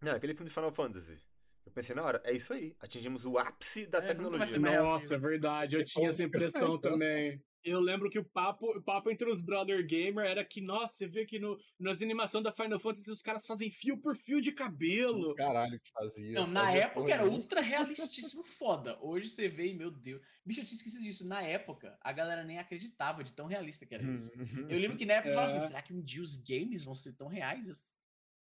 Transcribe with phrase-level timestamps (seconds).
[0.00, 1.20] Não, aquele filme de Final Fantasy.
[1.66, 2.74] Eu pensei na hora, é isso aí.
[2.80, 4.58] Atingimos o ápice da É, tecnologia.
[4.58, 5.76] Nossa, é verdade.
[5.76, 7.40] Eu tinha essa impressão também.
[7.62, 11.06] Eu lembro que o papo, o papo entre os brother gamer era que, nossa, você
[11.06, 14.50] vê que no, nas animações da Final Fantasy os caras fazem fio por fio de
[14.50, 15.34] cabelo.
[15.34, 16.40] Caralho, que fazia.
[16.40, 18.98] Não, na fazia época porra era ultra realistíssimo foda.
[19.02, 20.22] Hoje você vê e, meu Deus.
[20.42, 21.28] Bicho, eu tinha esquecido disso.
[21.28, 24.32] Na época, a galera nem acreditava de tão realista que era isso.
[24.38, 24.66] Uhum.
[24.70, 25.56] Eu lembro que na época eu falava É.
[25.58, 27.68] assim: será que um dia os games vão ser tão reais?
[27.68, 27.94] assim?"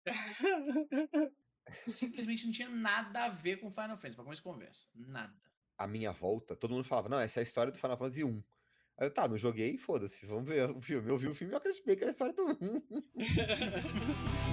[1.86, 4.88] Simplesmente não tinha nada a ver com Final Fantasy, pra começar de conversa.
[4.96, 5.34] Nada.
[5.78, 8.44] A minha volta, todo mundo falava, não, essa é a história do Final Fantasy 1.
[8.98, 11.10] Aí eu, tá, não joguei, foda-se, vamos ver o filme.
[11.10, 12.82] Eu vi o filme e eu acreditei que era a história do 1.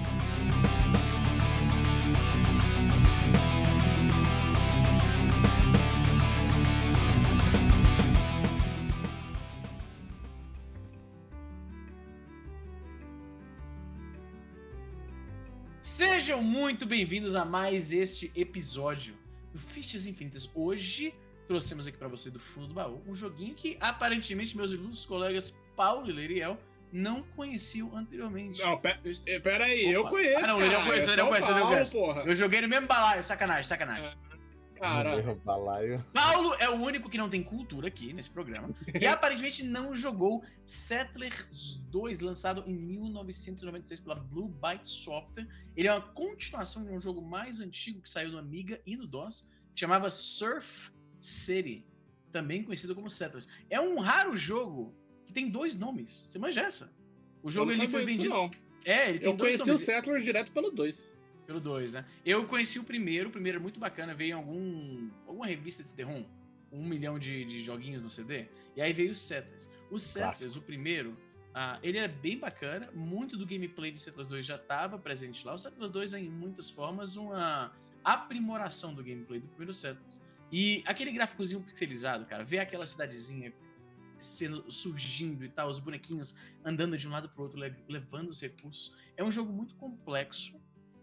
[16.25, 19.13] Sejam muito bem-vindos a mais este episódio
[19.53, 20.49] do Fichas Infinitas.
[20.55, 21.13] Hoje
[21.47, 25.55] trouxemos aqui pra você do fundo do baú um joguinho que aparentemente meus ilustres colegas
[25.75, 26.57] Paulo e Leriel
[26.91, 28.59] não conheciam anteriormente.
[28.59, 30.09] Não, pe- Eu est- eh, peraí, eu Opa.
[30.09, 30.37] conheço.
[30.45, 31.97] Ah, não, cara, conhece, é São conhece, Paulo, conhece.
[32.27, 34.11] Eu joguei no mesmo balaio, sacanagem, sacanagem.
[34.85, 35.09] Cara.
[36.13, 38.69] Paulo é o único que não tem cultura aqui nesse programa
[38.99, 45.47] e aparentemente não jogou Settlers 2, lançado em 1996 pela Blue Byte Software.
[45.75, 49.07] Ele é uma continuação de um jogo mais antigo que saiu no Amiga e no
[49.07, 51.85] DOS, que chamava Surf City,
[52.31, 53.47] também conhecido como Settlers.
[53.69, 56.11] É um raro jogo que tem dois nomes.
[56.11, 56.95] Você manja essa?
[57.41, 58.29] O jogo ele foi vendido.
[58.29, 58.51] Não.
[58.83, 59.85] É, ele tem Eu dois conheci o nomes.
[59.85, 61.14] Settlers direto pelo 2.
[61.45, 62.05] Pelo 2, né?
[62.25, 65.89] Eu conheci o primeiro, o primeiro é muito bacana, veio em algum, alguma revista de
[65.89, 66.25] CD-ROM,
[66.71, 69.69] um milhão de, de joguinhos no CD, e aí veio o Settlers.
[69.91, 71.15] O Settlers, o primeiro,
[71.53, 75.53] ah, ele era bem bacana, muito do gameplay de Settlers 2 já estava presente lá.
[75.53, 77.71] O Settlers 2 é, em muitas formas, uma
[78.03, 80.19] aprimoração do gameplay do primeiro Settlers.
[80.51, 83.53] E aquele gráficozinho pixelizado, cara, ver aquela cidadezinha
[84.19, 88.41] sendo, surgindo e tal, os bonequinhos andando de um lado pro outro, le- levando os
[88.41, 90.59] recursos, é um jogo muito complexo,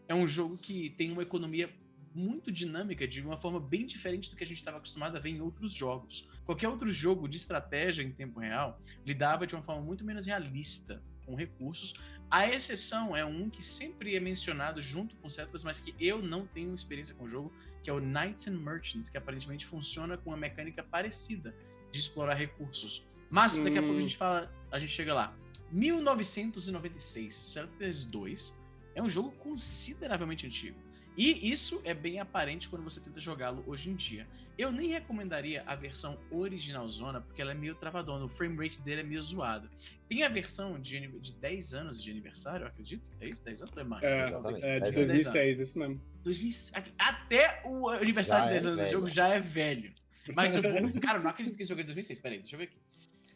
[0.08, 1.72] é um jogo que tem uma economia
[2.14, 5.30] muito dinâmica, de uma forma bem diferente do que a gente estava acostumado a ver
[5.30, 6.28] em outros jogos.
[6.44, 11.02] Qualquer outro jogo de estratégia em tempo real lidava de uma forma muito menos realista
[11.24, 11.94] com recursos.
[12.30, 16.46] A exceção é um que sempre é mencionado junto com Settlers, mas que eu não
[16.46, 17.52] tenho experiência com o jogo,
[17.82, 21.54] que é o Knights and Merchants, que aparentemente funciona com uma mecânica parecida
[21.91, 23.06] de explorar recursos.
[23.30, 24.02] Mas daqui a pouco a Hum.
[24.02, 25.34] gente fala, a gente chega lá.
[25.70, 28.54] 1996, Settlers 2
[28.94, 30.76] é um jogo consideravelmente antigo.
[31.16, 34.26] E isso é bem aparente quando você tenta jogá-lo hoje em dia.
[34.56, 38.80] Eu nem recomendaria a versão original zona, porque ela é meio travadona, o frame rate
[38.80, 39.69] dele é meio zoado.
[40.08, 43.10] Tem a versão de, de 10 anos de aniversário, eu acredito.
[43.20, 43.44] É isso?
[43.44, 44.03] 10 anos ou é mais?
[44.03, 44.76] É.
[44.76, 46.00] É, de Dez 2006, isso mesmo.
[46.24, 46.53] 2000
[46.98, 48.92] até o aniversário Já de 10 é anos do velho.
[48.92, 49.92] jogo já é velho.
[50.34, 51.00] Mas o bom.
[51.00, 52.19] Cara, eu não acredito que esse jogo é de 2006.
[52.20, 52.76] Peraí, deixa eu ver aqui.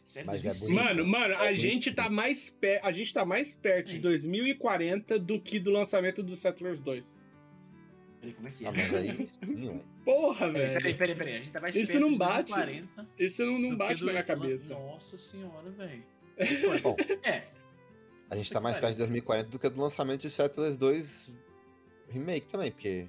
[0.07, 0.71] Sério, Mas é 2006?
[0.71, 3.99] Mano, mano, a É gente tá mais perto, a gente tá mais perto de Sim.
[4.01, 7.13] 2040 do que do lançamento do Settlers 2.
[8.21, 8.71] Peraí, como é que Ah, é?
[8.71, 9.81] mas aí, sim.
[10.05, 10.97] Porra, Peraí, peraí, velho.
[10.97, 11.33] peraí, peraí.
[11.35, 12.53] A gente tá mais Isso perto não de bate.
[12.53, 14.73] 2040 Isso não, não bate na minha cabeça.
[14.73, 16.03] Nossa senhora, velho.
[16.81, 17.43] Bom, É,
[18.29, 21.29] a gente tá mais perto de 2040 do que do lançamento de Settlers 2
[22.11, 23.07] Remake também, porque.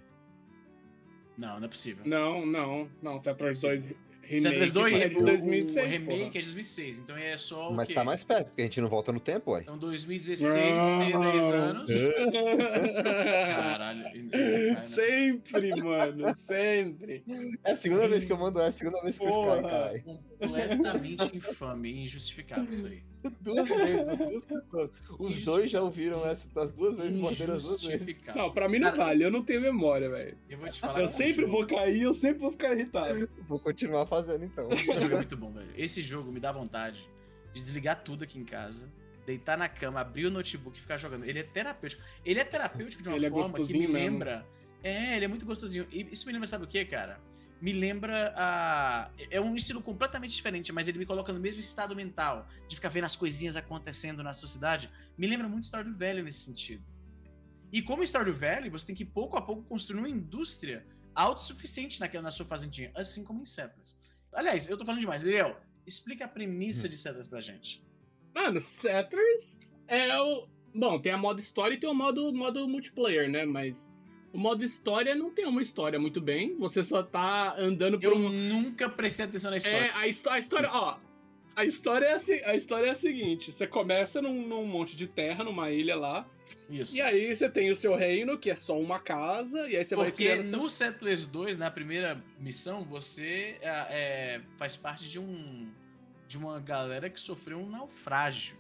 [1.37, 2.05] não, não é possível.
[2.05, 3.21] Não, não, não.
[3.21, 3.89] Settlers 2
[4.29, 6.27] Remake Settlers 2 é de o- 2006, o remake porra.
[6.29, 7.95] é de 2006, então é só o Mas quê?
[7.95, 9.63] tá mais perto, porque a gente não volta no tempo, ué.
[9.63, 11.91] Então 2016, ser 10 anos.
[11.91, 13.03] É.
[13.03, 14.05] Caralho.
[14.25, 17.23] nessa- sempre, mano, sempre.
[17.65, 19.63] É a segunda vez que eu mando é a segunda vez que vocês Porra.
[19.63, 20.03] caem, caralho.
[20.39, 23.03] Completamente infame e injustificável isso aí.
[23.41, 24.91] Duas vezes, as duas pessoas.
[25.19, 25.45] Os Isso.
[25.45, 28.17] dois já ouviram essa das duas vezes, morderam as duas vezes.
[28.35, 30.37] Não, pra mim não vale, eu não tenho memória, velho.
[30.49, 31.01] Eu vou te falar.
[31.01, 33.29] Eu sempre jogo- vou cair, eu sempre vou ficar irritado.
[33.49, 34.69] Vou continuar fazendo então.
[34.71, 35.69] Esse jogo é muito bom, velho.
[35.77, 37.09] Esse jogo me dá vontade
[37.53, 38.89] de desligar tudo aqui em casa,
[39.27, 41.25] deitar na cama, abrir o notebook e ficar jogando.
[41.25, 42.03] Ele é terapêutico.
[42.25, 43.93] Ele é terapêutico de uma Ele é forma que me mesmo.
[43.95, 44.47] lembra.
[44.83, 45.87] É, ele é muito gostosinho.
[45.93, 47.21] E isso me lembra, sabe o que, cara?
[47.61, 49.11] Me lembra a.
[49.31, 52.89] É um estilo completamente diferente, mas ele me coloca no mesmo estado mental de ficar
[52.89, 54.89] vendo as coisinhas acontecendo na sua cidade.
[55.17, 56.85] Me lembra muito Stardew Valley nesse sentido.
[57.73, 62.23] E como Stardew Valley, você tem que pouco a pouco construir uma indústria autossuficiente naquela,
[62.23, 63.97] na sua fazendinha, assim como em Settlers.
[64.33, 65.23] Aliás, eu tô falando demais.
[65.25, 67.85] Léo, explica a premissa de Settlers pra gente.
[68.35, 70.49] Mano, Settlers é o.
[70.73, 73.45] Bom, tem a modo história e tem o modo, modo multiplayer, né?
[73.45, 73.93] Mas
[74.33, 76.57] o modo história não tem uma história muito bem.
[76.59, 78.29] Você só tá andando por Eu um.
[78.29, 79.91] nunca prestei atenção na É, história.
[79.95, 80.97] a, histó- a história, ó.
[81.57, 85.09] A história, é assim, a história é a seguinte: você começa num, num monte de
[85.09, 86.25] terra, numa ilha lá.
[86.71, 86.95] Isso.
[86.97, 89.97] E aí você tem o seu reino, que é só uma casa, e aí você
[89.97, 95.69] vai Porque no Settlers 2, na primeira missão, você é, é, faz parte de um
[96.29, 98.57] de uma galera que sofreu um naufrágio.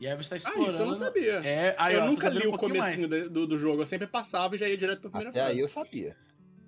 [0.00, 0.70] E aí você tá Ah, explorando.
[0.72, 1.32] isso eu não sabia.
[1.46, 4.54] É, aí, eu ó, nunca li um o de- do, do jogo, eu sempre passava
[4.54, 5.52] e já ia direto pra primeira Até fase.
[5.52, 6.16] aí eu sabia.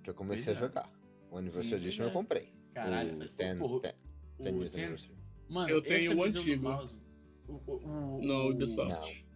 [0.04, 0.68] Que eu comecei Pois a é.
[0.68, 0.90] jogar.
[1.30, 2.12] O Anniversary Edition eu é.
[2.12, 2.52] comprei.
[2.74, 3.14] Caralho.
[3.14, 3.94] O 10, porra, 10,
[4.38, 5.14] o 10 years Ten- Anniversary.
[5.48, 6.62] Mano, Eu tenho o antigo.
[6.62, 7.00] mouse,
[7.48, 9.26] o, o, o, No o- Ubisoft.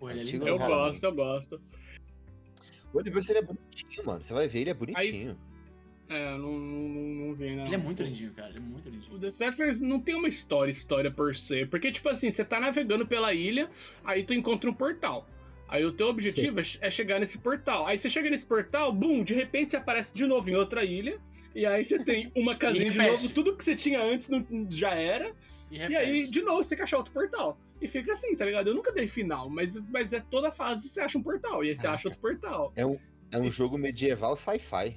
[0.00, 1.62] Porra, ele é lindo, Eu gosto, eu gosto.
[2.92, 4.24] O Anniversary é bonitinho, mano.
[4.24, 5.38] Você vai ver, ele é bonitinho.
[6.08, 6.58] É, não, não,
[6.88, 7.66] não, não vi, não.
[7.66, 8.50] Ele é muito lindinho, cara.
[8.50, 9.18] Ele é muito O lindinho.
[9.18, 11.66] The Settlers não tem uma história, história por se.
[11.66, 13.68] Porque, tipo assim, você tá navegando pela ilha,
[14.04, 15.28] aí tu encontra um portal.
[15.68, 17.86] Aí o teu objetivo é che- é chegar nesse portal.
[17.88, 21.18] Aí você chega nesse portal, bum, de repente você aparece de novo em outra ilha.
[21.52, 24.94] E aí você tem uma casinha de novo, tudo que você tinha antes não, já
[24.94, 25.32] era.
[25.72, 27.58] E, E aí, de novo, você tem que achar outro portal.
[27.82, 28.68] E fica assim, tá ligado?
[28.68, 31.64] Eu nunca dei final, mas, mas é toda fase você acha um portal.
[31.64, 31.96] E aí você Caraca.
[31.96, 32.72] acha outro portal.
[33.32, 34.96] É um jogo medieval sci-fi.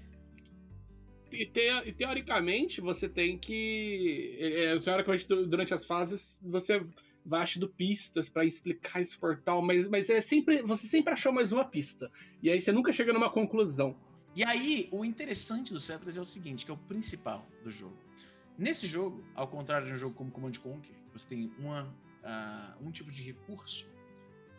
[1.32, 4.38] E, te- e teoricamente, você tem que.
[4.40, 6.84] É, é, teoricamente, du- durante as fases, você
[7.26, 10.62] vai achando pistas pra explicar esse portal, mas, mas é sempre.
[10.64, 12.12] Você sempre achou mais uma pista.
[12.42, 13.96] E aí você nunca chega numa conclusão.
[14.36, 17.98] E aí, o interessante do Settlers é o seguinte, que é o principal do jogo.
[18.58, 21.94] Nesse jogo, ao contrário de um jogo como Command Conquer, que você tem uma,
[22.24, 23.92] ah, um tipo de recurso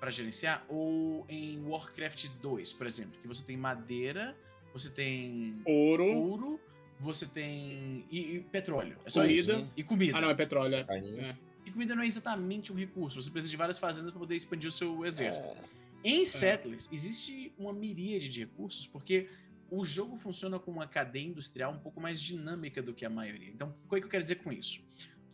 [0.00, 4.37] para gerenciar, ou em Warcraft 2, por exemplo, que você tem madeira,
[4.72, 6.05] você tem Ouro.
[6.06, 6.61] ouro,
[6.99, 8.96] você tem e, e petróleo.
[9.05, 9.52] É só Comida.
[9.55, 9.69] isso.
[9.76, 10.19] E comida.
[10.19, 10.75] Ah, não, é petróleo.
[10.75, 10.84] é.
[10.88, 11.37] É.
[11.64, 13.20] E comida não é exatamente um recurso.
[13.20, 15.49] Você precisa de várias fazendas para poder expandir o seu exército.
[15.49, 19.28] É, Em Settlers, existe uma miríade de recursos, porque
[19.70, 23.50] o jogo funciona com uma cadeia industrial um pouco mais dinâmica do que a maioria.
[23.50, 24.82] Então, o que eu quero dizer com isso?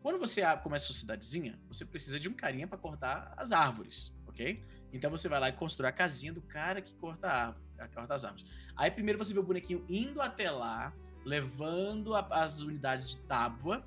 [0.02, 4.16] Quando você começa a sua cidadezinha, você precisa de um carinha para cortar as árvores,
[4.26, 4.62] ok?
[4.92, 7.88] Então você vai lá e constrói a casinha do cara que corta a árvore, a-
[7.88, 8.46] corta as árvores.
[8.76, 10.93] Aí primeiro você vê o bonequinho indo até lá,
[11.25, 13.84] levando a- as unidades de tábua,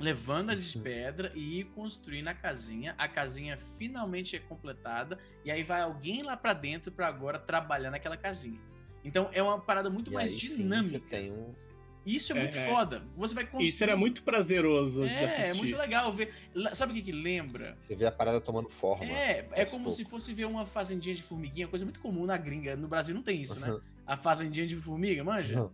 [0.00, 2.94] levando as de pedra e ir construindo a casinha.
[2.98, 7.90] A casinha finalmente é completada e aí vai alguém lá pra dentro pra agora trabalhar
[7.90, 8.60] naquela casinha.
[9.04, 11.00] Então é uma parada muito e mais aí sim dinâmica.
[11.08, 11.54] tem um...
[12.04, 12.68] Isso é, É, muito é.
[12.68, 13.02] foda.
[13.16, 13.68] Você vai construir.
[13.68, 15.42] Isso era muito prazeroso de É, assistir.
[15.50, 16.34] é muito legal ver.
[16.74, 17.76] Sabe o que que lembra?
[17.80, 19.04] Você vê a parada tomando forma.
[19.04, 19.94] É, é como poucos.
[19.96, 22.74] se fosse ver uma fazendinha de formiguinha, coisa muito comum na gringa.
[22.76, 23.78] No Brasil não tem isso, né?
[24.06, 25.54] A fazendinha de formiga, manja?
[25.56, 25.70] Não.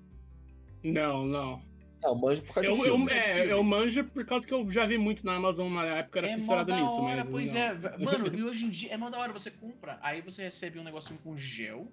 [0.85, 1.63] Não, não.
[2.01, 3.13] Não, manjo por causa Eu, do eu, filme.
[3.13, 6.29] é, eu manjo por causa que eu já vi muito na Amazon na época, era
[6.31, 7.29] É fissurado nisso, hora, mas.
[7.29, 7.61] pois não.
[7.61, 7.75] é.
[7.99, 9.33] Mano, e hoje em dia é mó da hora.
[9.33, 11.91] Você compra, aí você recebe um negocinho com gel,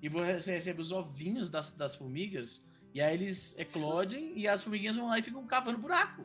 [0.00, 2.64] e você recebe os ovinhos das, das formigas,
[2.94, 6.22] e aí eles eclodem, e as formiguinhas vão lá e ficam cavando buraco.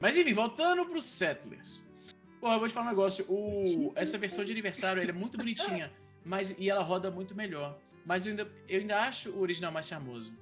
[0.00, 1.86] Mas enfim, voltando pros Settlers.
[2.40, 3.24] Pô, eu vou te falar um negócio.
[3.28, 5.92] O, essa versão de aniversário ela é muito bonitinha,
[6.24, 7.76] mas, e ela roda muito melhor.
[8.06, 10.38] Mas eu ainda, eu ainda acho o original mais charmoso.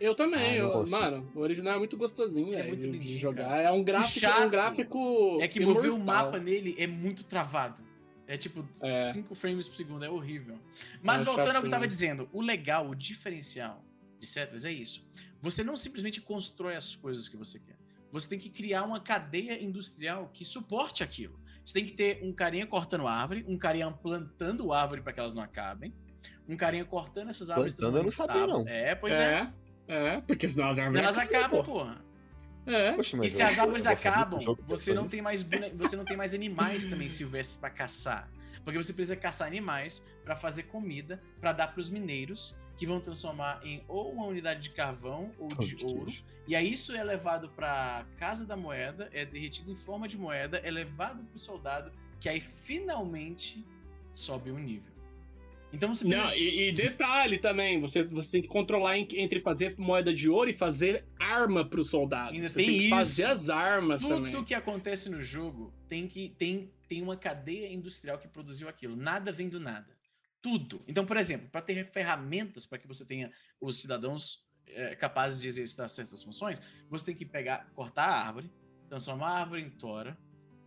[0.00, 3.18] Eu também, Ah, eu- mano, o original é muito gostosinho É é, muito de, de
[3.18, 3.48] jogar.
[3.48, 3.62] cara.
[3.62, 6.26] É um gráfico, é um gráfico É que mover o imortal.
[6.26, 7.82] mapa nele é muito travado.
[8.26, 8.96] É tipo É.
[8.96, 10.56] 5 frames por segundo, é horrível.
[11.02, 13.82] Mas É voltando ao que eu tava dizendo, o legal, o diferencial
[14.18, 15.06] de Settlers é isso.
[15.40, 17.76] Você não simplesmente constrói as coisas que você quer.
[18.10, 21.38] Você tem que criar uma cadeia industrial que suporte aquilo.
[21.64, 25.34] Você tem que ter um carinha cortando árvore, um carinha plantando árvore para que elas
[25.34, 25.94] não acabem,
[26.48, 27.74] um carinha cortando essas árvores.
[27.74, 28.64] Plantando eu não sabia, tábua.
[28.66, 29.52] É, pois é.
[29.86, 31.72] É, é, porque senão as árvores Elas acabam, pô.
[31.72, 32.04] porra.
[32.66, 32.92] É.
[32.92, 36.16] Poxa, E se eu- as árvores acabam, você não tem mais bone- você não tem
[36.16, 38.30] mais animais também silvestres pra caçar,
[38.64, 43.60] porque você precisa caçar animais pra fazer comida pra dar pros mineiros que vão transformar
[43.64, 46.04] em ou uma unidade de carvão ou de de ouro.
[46.06, 46.24] queijo.
[46.46, 50.58] E aí isso é levado pra casa da moeda, é derretido em forma de moeda,
[50.58, 53.64] é levado pro soldado que aí finalmente
[54.14, 54.92] sobe um nível.
[55.72, 59.38] Então você precisa Não, e, e detalhe também, você, você tem que controlar em- entre
[59.38, 62.32] fazer moeda de ouro e fazer arma pro soldado.
[62.32, 62.94] Ainda você tem tem, que isso.
[62.96, 64.32] fazer as armas também.
[64.32, 68.96] Tudo que acontece no jogo tem que tem, tem uma cadeia industrial que produziu aquilo.
[68.96, 69.96] Nada vem do nada.
[70.40, 70.82] Tudo.
[70.86, 73.30] Então, por exemplo, para ter ferramentas para que você tenha
[73.60, 78.50] os cidadãos eh, capazes de exercitar certas funções, você tem que pegar, cortar a árvore,
[78.88, 80.16] transformar a árvore em tora,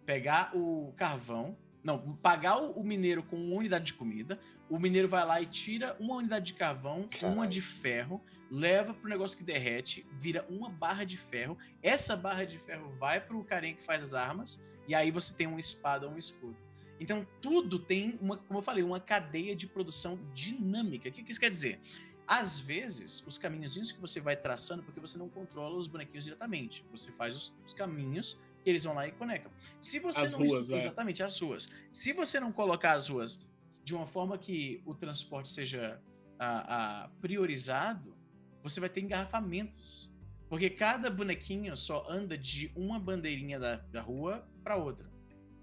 [0.06, 4.40] pegar o carvão, não, pagar o, o mineiro com uma unidade de comida.
[4.70, 9.10] O mineiro vai lá e tira uma unidade de carvão, uma de ferro, leva pro
[9.10, 11.58] negócio que derrete, vira uma barra de ferro.
[11.82, 15.48] Essa barra de ferro vai pro carinha que faz as armas, e aí você tem
[15.48, 16.58] uma espada ou um escudo.
[17.00, 21.10] Então tudo tem uma, como eu falei, uma cadeia de produção dinâmica.
[21.10, 21.80] O que que isso quer dizer?
[22.28, 26.86] Às vezes, os caminhozinhos que você vai traçando, porque você não controla os bonequinhos diretamente.
[26.92, 29.52] Você faz os, os caminhos que eles vão lá e conectam.
[29.80, 30.78] Se você As não ruas, é.
[30.78, 31.68] exatamente as ruas.
[31.92, 33.46] Se você não colocar as ruas
[33.84, 36.00] de uma forma que o transporte seja
[36.38, 38.16] a, a, priorizado,
[38.62, 40.11] você vai ter engarrafamentos.
[40.52, 45.10] Porque cada bonequinho só anda de uma bandeirinha da, da rua para outra.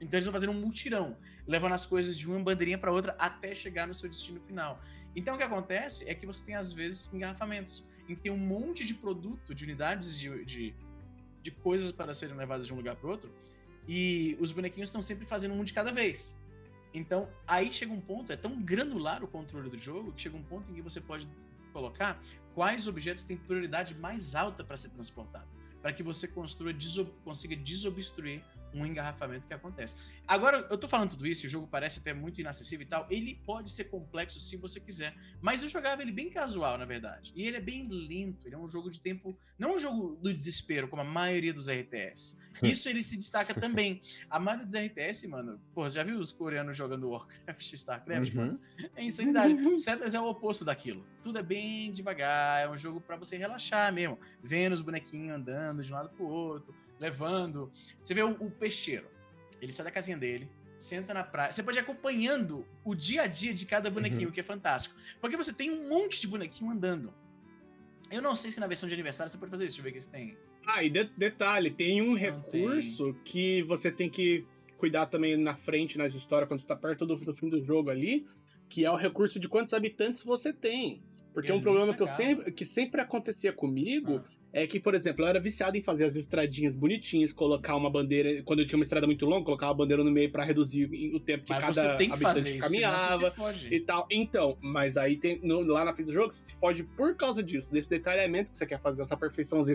[0.00, 1.14] Então eles vão fazer um mutirão,
[1.46, 4.80] levando as coisas de uma bandeirinha para outra até chegar no seu destino final.
[5.14, 8.38] Então o que acontece é que você tem às vezes engarrafamentos, em que tem um
[8.38, 10.74] monte de produto, de unidades de, de,
[11.42, 13.30] de coisas para serem levadas de um lugar para outro,
[13.86, 16.34] e os bonequinhos estão sempre fazendo um de cada vez.
[16.94, 20.42] Então aí chega um ponto, é tão granular o controle do jogo que chega um
[20.42, 21.28] ponto em que você pode
[21.78, 22.20] colocar
[22.54, 25.46] quais objetos têm prioridade mais alta para ser transportado,
[25.80, 28.42] para que você construa, desob consiga desobstruir
[28.74, 29.96] um engarrafamento que acontece.
[30.26, 33.06] Agora, eu tô falando tudo isso, e o jogo parece até muito inacessível e tal.
[33.10, 37.32] Ele pode ser complexo se você quiser, mas eu jogava ele bem casual, na verdade.
[37.34, 40.32] E ele é bem lento, ele é um jogo de tempo, não um jogo do
[40.32, 42.36] desespero, como a maioria dos RTS.
[42.62, 44.00] Isso ele se destaca também.
[44.28, 48.36] A maioria dos RTS, mano, pô, já viu os coreanos jogando Warcraft, StarCraft, Uhum.
[48.36, 48.60] mano?
[48.96, 49.78] É insanidade.
[49.78, 51.06] Settlers é o oposto daquilo.
[51.22, 54.18] Tudo é bem devagar, é um jogo para você relaxar mesmo.
[54.42, 57.70] Vendo os bonequinhos andando de um lado pro outro, levando.
[58.00, 59.06] Você vê o, o peixeiro.
[59.60, 61.52] Ele sai da casinha dele, senta na praia.
[61.52, 64.94] Você pode ir acompanhando o dia a dia de cada bonequinho, o que é fantástico.
[65.20, 67.12] Porque você tem um monte de bonequinho andando.
[68.10, 69.76] Eu não sei se na versão de aniversário você pode fazer isso.
[69.76, 70.36] Deixa eu ver o que você tem.
[70.66, 75.56] Ah, e de- detalhe, tem um Não recurso que você tem que cuidar também na
[75.56, 78.26] frente, nas histórias, quando você tá perto do, do fim do jogo ali,
[78.68, 81.02] que é o recurso de quantos habitantes você tem.
[81.38, 84.30] Porque É, um problema é que, eu sempre, que sempre acontecia comigo Ah.
[84.52, 88.42] é que, por exemplo, eu era viciado em fazer as estradinhas bonitinhas, colocar uma bandeira.
[88.42, 91.20] Quando eu tinha uma estrada muito longa, colocar uma bandeira no meio pra reduzir o
[91.20, 93.32] tempo que Mas cada você tem que habitante fazer isso, caminhava
[93.70, 94.06] e tal.
[94.10, 97.40] Então, mas aí tem no- lá na frente do jogo, você se fode por causa
[97.40, 99.72] disso, desse detalhamento que você quer fazer, essa perfeiçãozinha,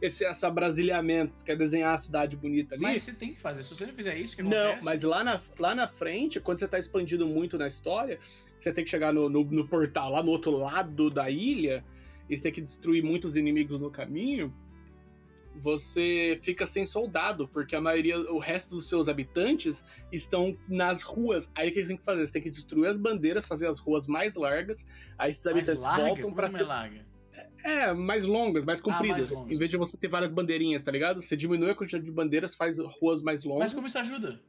[0.00, 2.82] esse, abrasilhamento, você quer desenhar a cidade bonita ali.
[2.82, 3.62] Mas você tem que fazer.
[3.62, 4.84] Se você não fizer isso, que não, acontece?
[4.86, 8.18] mas lá na, lá na frente, quando você tá expandindo muito na história,
[8.64, 11.84] você tem que chegar no, no, no portal lá no outro lado da ilha,
[12.28, 14.54] e você tem que destruir muitos inimigos no caminho.
[15.56, 21.50] Você fica sem soldado, porque a maioria, o resto dos seus habitantes estão nas ruas.
[21.54, 22.26] Aí o que você tem que fazer?
[22.26, 24.86] Você tem que destruir as bandeiras, fazer as ruas mais largas.
[25.18, 26.04] Aí esses mais habitantes larga?
[26.04, 26.64] voltam assim ser.
[26.64, 27.06] mais larga?
[27.64, 29.28] É, mais longas, mais compridas.
[29.28, 29.52] mais longas.
[29.52, 31.20] Em vez de você ter várias bandeirinhas, tá ligado?
[31.20, 33.60] Você diminui a quantidade de bandeiras, faz ruas mais longas.
[33.60, 34.40] Mas como isso ajuda?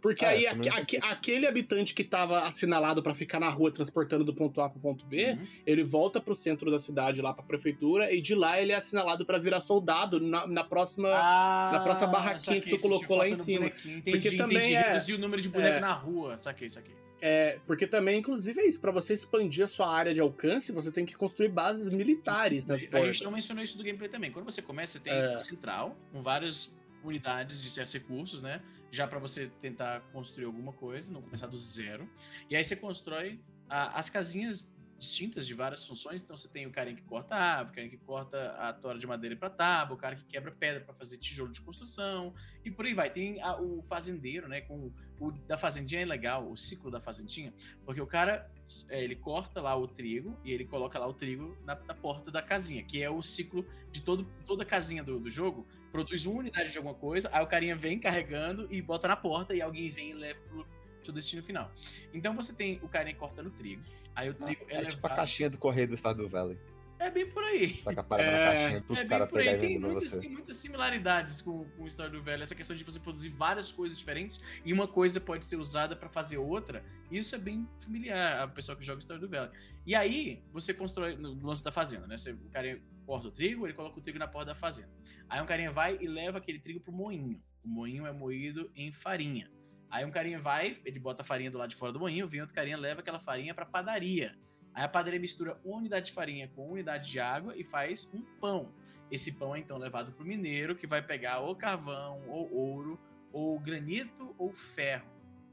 [0.00, 4.24] Porque Ah, aí aque- aque- aquele habitante que tava assinalado pra ficar na rua transportando
[4.24, 5.46] do ponto A pro ponto B, Uhum.
[5.66, 9.24] ele volta pro centro da cidade lá pra prefeitura e de lá ele é assinalado
[9.26, 11.10] pra virar soldado na, na próxima.
[11.12, 13.66] Ah, na próxima barraquinha que tu colocou lá em cima.
[13.66, 14.74] Entendi, Porque também entendi.
[14.74, 15.80] é- Reduzir o número de boneco é.
[15.80, 16.38] na rua.
[16.38, 16.94] Saquei, saquei.
[17.20, 18.80] É, porque também, inclusive, é isso.
[18.80, 22.82] Pra você expandir a sua área de alcance, você tem que construir bases militares nas
[22.82, 23.16] A portas.
[23.16, 24.30] gente não mencionou isso do gameplay também.
[24.30, 25.38] Quando você começa, você tem É.
[25.38, 26.70] central com várias
[27.02, 28.60] unidades de certos recursos, né?
[28.94, 32.08] Já pra você tentar construir alguma coisa, não começar do zero.
[32.48, 36.22] E aí você constrói ah, as casinhas distintas de várias funções.
[36.22, 38.96] Então você tem o carinha que corta a árvore, o carinha que corta a tora
[38.96, 42.32] de madeira para tábua, o cara que quebra pedra para fazer tijolo de construção
[42.64, 43.10] e por aí vai.
[43.10, 44.60] Tem a- o fazendeiro, né?
[44.60, 47.52] Com o da fazendinha é legal, o ciclo da fazendinha,
[47.84, 48.48] porque o cara
[48.88, 52.30] é, ele corta lá o trigo e ele coloca lá o trigo na, na porta
[52.30, 55.66] da casinha, que é o ciclo de todo, toda casinha do, do jogo.
[55.94, 59.54] Produz uma unidade de alguma coisa, aí o carinha vem carregando e bota na porta
[59.54, 60.66] e alguém vem e leva pro
[61.04, 61.70] seu destino final.
[62.12, 63.80] Então você tem o carinha cortando trigo,
[64.12, 65.16] aí o trigo é, É tipo a levado.
[65.16, 66.58] caixinha do correio do Estado do Valley.
[66.98, 67.80] É bem por aí.
[67.86, 69.58] A É, na caixinha É bem por aí.
[69.58, 72.42] Tem muitas, tem muitas similaridades com, com o História do Velho.
[72.42, 76.08] Essa questão de você produzir várias coisas diferentes e uma coisa pode ser usada pra
[76.08, 76.84] fazer outra.
[77.08, 79.50] Isso é bem familiar a pessoa que joga História do Velho.
[79.86, 82.16] E aí, você constrói no lance da fazenda, né?
[82.16, 84.90] Você, o cara corta o trigo, ele coloca o trigo na porta da fazenda.
[85.28, 87.42] Aí um carinha vai e leva aquele trigo pro moinho.
[87.62, 89.50] O moinho é moído em farinha.
[89.90, 92.40] Aí um carinha vai, ele bota a farinha do lado de fora do moinho, vem
[92.40, 94.36] outro carinha leva aquela farinha pra padaria.
[94.74, 98.12] Aí a padaria mistura uma unidade de farinha com uma unidade de água e faz
[98.12, 98.74] um pão.
[99.10, 102.98] Esse pão é então levado pro mineiro, que vai pegar ou carvão, ou ouro,
[103.32, 105.08] ou granito, ou ferro.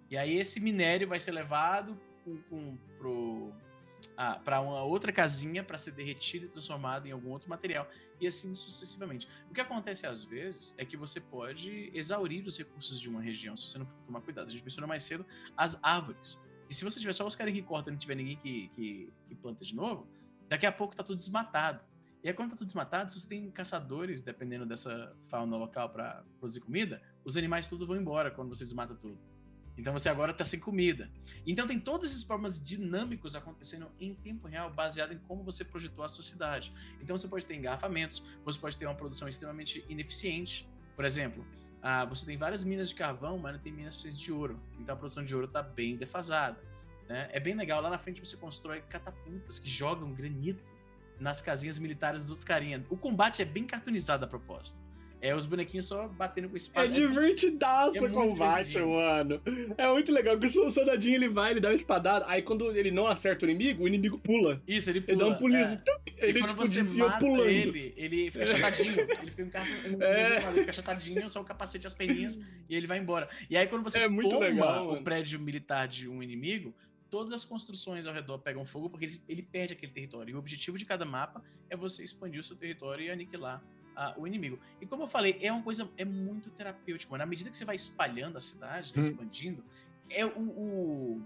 [0.10, 3.54] E aí esse minério vai ser levado com, com, pro,
[4.44, 7.88] para uma outra casinha para ser derretido e transformado em algum outro material
[8.20, 9.28] e assim sucessivamente.
[9.50, 13.58] O que acontece às vezes é que você pode exaurir os recursos de uma região
[13.58, 14.48] se você não tomar cuidado.
[14.48, 15.26] A gente mencionou mais cedo
[15.58, 16.40] as árvores.
[16.70, 19.14] E se você tiver só os caras que cortam e não tiver ninguém que, que,
[19.28, 20.08] que planta de novo,
[20.48, 21.84] daqui a pouco tá tudo desmatado.
[22.24, 26.24] E aí, quando tá tudo desmatado, se você tem caçadores, dependendo dessa fauna local para
[26.40, 29.18] produzir comida, os animais tudo vão embora quando você desmata tudo.
[29.78, 31.10] Então você agora tá sem comida.
[31.46, 36.04] Então tem todos esses problemas dinâmicos acontecendo em tempo real, baseado em como você projetou
[36.04, 36.74] a sua cidade.
[37.02, 40.68] Então você pode ter engarrafamentos, você pode ter uma produção extremamente ineficiente.
[40.96, 41.46] Por exemplo,
[41.82, 44.60] ah, você tem várias minas de carvão, mas não tem minas suficientes de ouro.
[44.80, 46.62] Então a produção de ouro tá bem defasada.
[47.08, 47.30] Né?
[47.32, 47.82] É bem legal.
[47.82, 50.72] Lá na frente você constrói catapultas que jogam granito
[51.20, 52.86] nas casinhas militares dos outros carinha.
[52.90, 54.82] O combate é bem cartunizado a propósito.
[55.22, 56.88] É os bonequinhos só batendo com espada.
[56.88, 59.40] É divertidaço É o combate, mano.
[59.78, 62.90] É muito legal, porque o soldadinho ele vai, ele dá uma espadada, aí quando ele
[62.90, 64.62] não acerta o inimigo, o inimigo pula.
[64.68, 65.18] Isso, ele Ele pula.
[65.20, 65.76] dá um pulinho é.
[65.78, 67.48] tuc, E ele quando tipo, você mata pulando.
[67.50, 68.96] ele, ele fica achatadinho.
[69.22, 70.38] ele fica um É.
[70.38, 73.30] ele fica achatadinho, só o capacete e as perninhas, e ele vai embora.
[73.50, 76.74] E aí, quando você É muito toma legal, o prédio militar de um inimigo,
[77.12, 80.32] todas as construções ao redor pegam fogo, porque ele, ele perde aquele território.
[80.32, 83.62] E o objetivo de cada mapa é você expandir o seu território e aniquilar
[83.96, 84.60] ah, o inimigo.
[84.80, 87.16] E como eu falei, é uma coisa, é muito terapêutico.
[87.16, 89.00] À medida que você vai espalhando a cidade, Hum.
[89.00, 89.64] expandindo,
[90.10, 91.22] é o, o,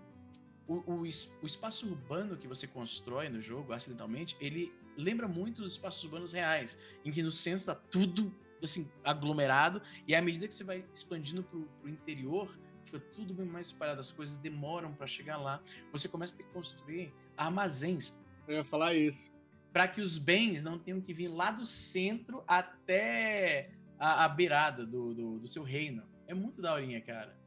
[0.68, 5.62] o, o es- o espaço urbano que você constrói no jogo, acidentalmente, ele lembra muito
[5.62, 10.48] dos espaços urbanos reais, em que no centro tá tudo assim aglomerado e à medida
[10.48, 14.94] que você vai expandindo pro, pro interior, fica tudo bem mais espalhado, as coisas demoram
[14.94, 15.62] para chegar lá.
[15.92, 18.14] Você começa a ter que construir armazéns
[18.48, 19.35] Eu ia falar isso.
[19.76, 24.86] Para que os bens não tenham que vir lá do centro até a, a beirada
[24.86, 26.02] do, do, do seu reino.
[26.26, 27.38] É muito daorinha, cara.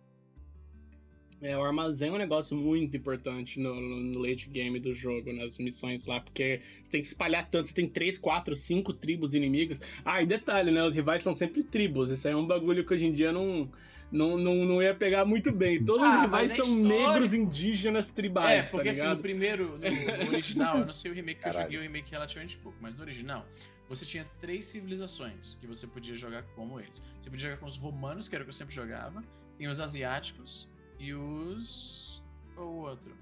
[1.41, 5.57] É, o armazém é um negócio muito importante no, no late game do jogo, nas
[5.57, 9.81] missões lá, porque você tem que espalhar tanto, você tem 3, 4, 5 tribos inimigas.
[10.05, 10.85] Ah, e detalhe, né?
[10.85, 12.11] Os rivais são sempre tribos.
[12.11, 13.71] Esse aí é um bagulho que hoje em dia não,
[14.11, 15.85] não, não, não ia pegar muito bem.
[15.85, 16.89] Todos Ah, os rivais é são histórico.
[16.89, 21.11] negros indígenas tribais, é, porque tá assim, no primeiro, no, no original, eu não sei
[21.11, 21.67] o remake que eu Caralho.
[21.73, 23.47] joguei, o remake relativamente pouco, mas no original,
[23.89, 27.03] você tinha três civilizações que você podia jogar como eles.
[27.21, 29.23] Você podia jogar com os romanos, que era o que eu sempre jogava,
[29.57, 32.23] tem os asiáticos e os.
[32.55, 33.17] Qual o outro?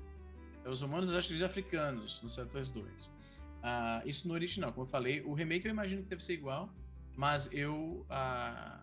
[0.64, 3.12] É os romanos, asiáticos e os africanos no Settlers 2.
[3.62, 6.72] Ah, isso no original, como eu falei, o remake eu imagino que deve ser igual,
[7.16, 8.04] mas eu.
[8.10, 8.80] ah,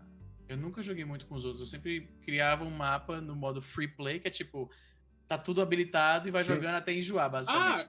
[0.53, 3.88] eu nunca joguei muito com os outros, eu sempre criava um mapa no modo free
[3.88, 4.69] play, que é tipo,
[5.27, 7.81] tá tudo habilitado e vai jogando até enjoar, basicamente.
[7.81, 7.88] Ah,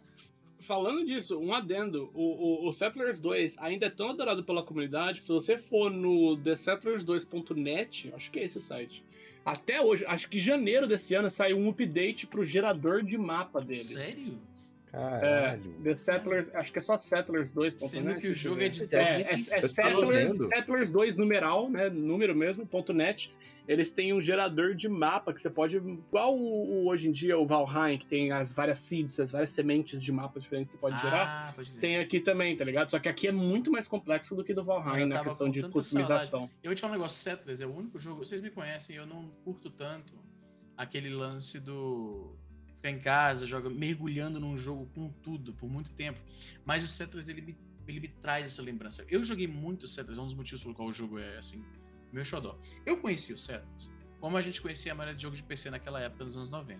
[0.60, 2.10] falando disso, um adendo.
[2.14, 5.90] O, o, o Settlers 2 ainda é tão adorado pela comunidade que se você for
[5.90, 9.04] no thesettlers2.net, acho que é esse o site.
[9.44, 13.60] Até hoje, acho que em janeiro desse ano saiu um update pro gerador de mapa
[13.60, 13.88] deles.
[13.88, 14.38] Sério?
[14.94, 15.74] Caralho.
[15.82, 17.78] The Settlers, acho que é só Settlers2.net.
[17.88, 19.68] Sendo que o jogo é de é, É, é, é 2007.
[19.74, 20.36] Settlers.
[20.48, 21.90] Settlers 2 numeral, né?
[21.90, 23.34] Número mesmo, ponto .net.
[23.66, 25.78] Eles têm um gerador de mapa que você pode.
[25.78, 29.50] Igual o, o- hoje em dia o Valheim, que tem as várias seeds, as várias
[29.50, 31.48] sementes de mapas diferentes que você pode gerar.
[31.48, 31.80] Ah, pode crer.
[31.80, 32.90] Tem aqui também, tá ligado?
[32.90, 35.62] Só que aqui é muito mais complexo do que do Valheim na tava questão de
[35.70, 36.50] customização.
[36.62, 38.22] Eu vou te falar um negócio, Settlers é o único jogo.
[38.22, 40.12] Vocês me conhecem, eu não curto tanto
[40.76, 42.36] aquele lance do.
[42.84, 46.20] Ficar em casa, joga, mergulhando num jogo com tudo por muito tempo.
[46.66, 49.06] Mas o Settlers, ele me, ele me traz essa lembrança.
[49.08, 51.64] Eu joguei muito Settlers, é um dos motivos pelo qual o jogo é, assim,
[52.12, 52.58] meu xodó.
[52.84, 55.98] Eu conheci o Settlers como a gente conhecia a maioria de jogo de PC naquela
[55.98, 56.78] época, nos anos 90.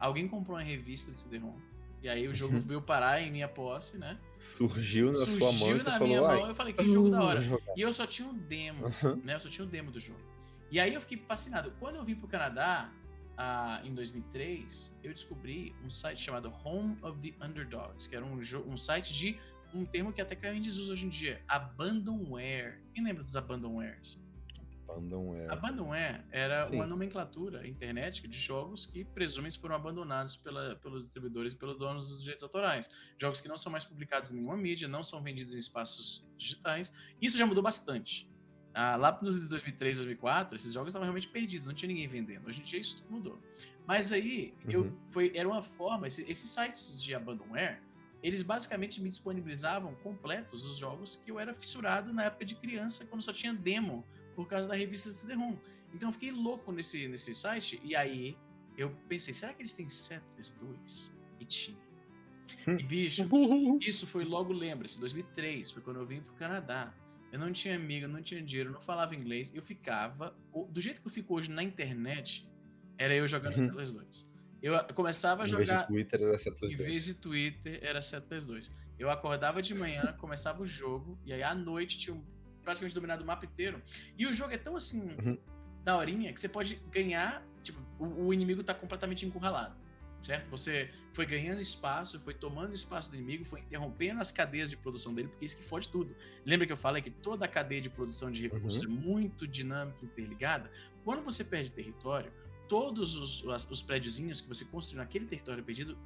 [0.00, 1.54] Alguém comprou uma revista de CD-ROM,
[2.02, 4.18] e aí o jogo veio parar em minha posse, né?
[4.34, 7.22] Surgiu na sua mão Surgiu na falou, minha "Ai, mão, eu falei, que jogo da
[7.22, 7.40] hora.
[7.42, 9.16] vou jogar." E eu só tinha um demo, Uhum.
[9.22, 9.34] né?
[9.34, 10.20] Eu só tinha um demo do jogo.
[10.70, 11.70] E aí eu fiquei fascinado.
[11.78, 12.90] Quando eu vim pro Canadá,
[13.36, 18.38] ah, em 2003, eu descobri um site chamado Home of the Underdogs, que era um,
[18.66, 19.38] um site de
[19.72, 22.80] um termo que até caiu em desuso hoje em dia, Abandonware.
[22.94, 24.22] Quem lembra dos Abandonwares?
[24.88, 25.50] Abandonware.
[25.50, 26.76] Abandonware era Sim.
[26.76, 32.08] uma nomenclatura internet de jogos que presumem-se foram abandonados pela- pelos distribuidores e pelos donos
[32.08, 32.88] dos direitos autorais.
[33.18, 36.92] Jogos que não são mais publicados em nenhuma mídia, não são vendidos em espaços digitais.
[37.20, 38.30] Isso já mudou bastante.
[38.74, 42.46] Ah, lá nos anos 2003, 2004, esses jogos estavam realmente perdidos, não tinha ninguém vendendo.
[42.48, 43.40] Hoje em dia isso mudou.
[43.86, 44.96] Mas aí, eu, Uhum.
[45.10, 47.80] foi, era uma forma, esse- esses sites de abandonware,
[48.22, 53.06] eles basicamente me disponibilizavam completos os jogos que eu era fissurado na época de criança,
[53.06, 55.56] quando só tinha demo por causa da revista CD-ROM.
[55.92, 58.36] Então eu fiquei louco nesse, nesse site, e aí
[58.76, 61.14] eu pensei, será que eles têm Settlers 2?
[61.38, 61.78] E tinha.
[62.66, 63.22] E bicho,
[63.80, 66.92] isso foi logo, lembra-se, 2003, foi quando eu vim pro Canadá.
[67.34, 70.36] Eu não tinha amigo, não tinha dinheiro, não falava inglês, eu ficava,
[70.70, 72.48] do jeito que eu fico hoje na internet,
[72.96, 73.64] era eu jogando Uhum.
[73.66, 74.32] Settlers 2.
[74.62, 76.88] Eu começava a Em vez de jogar, Twitter era Settlers em 2.
[76.88, 78.70] vez de Twitter, era Settlers 2.
[79.00, 82.16] Eu acordava de manhã, começava o jogo, e aí à noite tinha
[82.62, 83.82] praticamente dominado o mapa inteiro.
[84.16, 85.36] E o jogo é tão assim, Uhum.
[85.82, 89.74] daorinha, que você pode ganhar, tipo, o, o inimigo tá completamente encurralado.
[90.24, 90.48] Certo?
[90.50, 95.14] Você foi ganhando espaço, foi tomando espaço do inimigo, foi interrompendo as cadeias de produção
[95.14, 96.16] dele, porque isso que fode tudo.
[96.46, 98.86] Lembra que eu falei que toda a cadeia de produção de recursos Uhum.
[98.86, 100.70] é muito dinâmica e interligada?
[101.04, 102.32] Quando você perde território,
[102.70, 105.98] todos os, as- os prédiozinhos que você construiu naquele território perdido,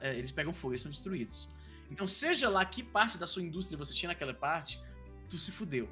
[0.00, 1.50] é, eles pegam fogo, eles são destruídos.
[1.90, 4.80] Então, seja lá que parte da sua indústria você tinha naquela parte,
[5.28, 5.88] tu se fudeu.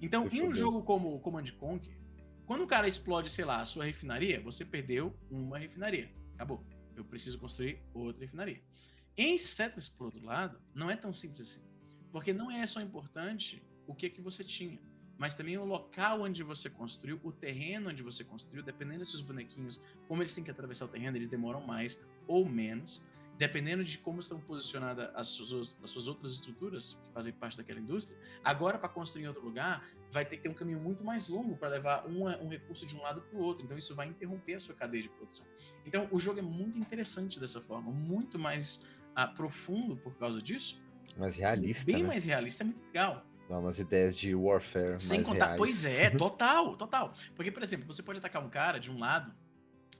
[0.00, 0.56] Então, Se em um fudeu.
[0.58, 1.94] jogo como Command Conquer,
[2.46, 6.08] Quando o cara explode, sei lá, a sua refinaria, você perdeu uma refinaria.
[6.36, 6.64] Acabou.
[6.96, 8.62] Eu preciso construir outra refinaria.
[9.16, 11.64] Em Settlers, por outro lado, não é tão simples assim.
[12.12, 14.78] Porque não é só importante o que, que você tinha,
[15.16, 19.22] mas também o local onde você construiu, o terreno onde você construiu, dependendo se os
[19.22, 23.00] bonequinhos, como eles têm que atravessar o terreno, eles demoram mais ou menos
[23.38, 27.78] dependendo de como estão posicionadas as suas, as suas outras estruturas que fazem parte daquela
[27.78, 31.28] indústria, agora para construir em outro lugar, vai ter que ter um caminho muito mais
[31.28, 33.64] longo para levar um, um recurso de um lado para o outro.
[33.64, 35.46] Então isso vai interromper a sua cadeia de produção.
[35.84, 40.82] Então o jogo é muito interessante dessa forma, muito mais uh, profundo por causa disso.
[41.16, 41.84] Mais realista.
[41.84, 42.08] Bem né?
[42.08, 43.24] mais realista, é muito legal.
[43.48, 44.98] Dá umas ideias de warfare.
[44.98, 45.58] Sem contar, reais.
[45.58, 47.12] pois é, total, total.
[47.34, 49.32] Porque, por exemplo, você pode atacar um cara de um lado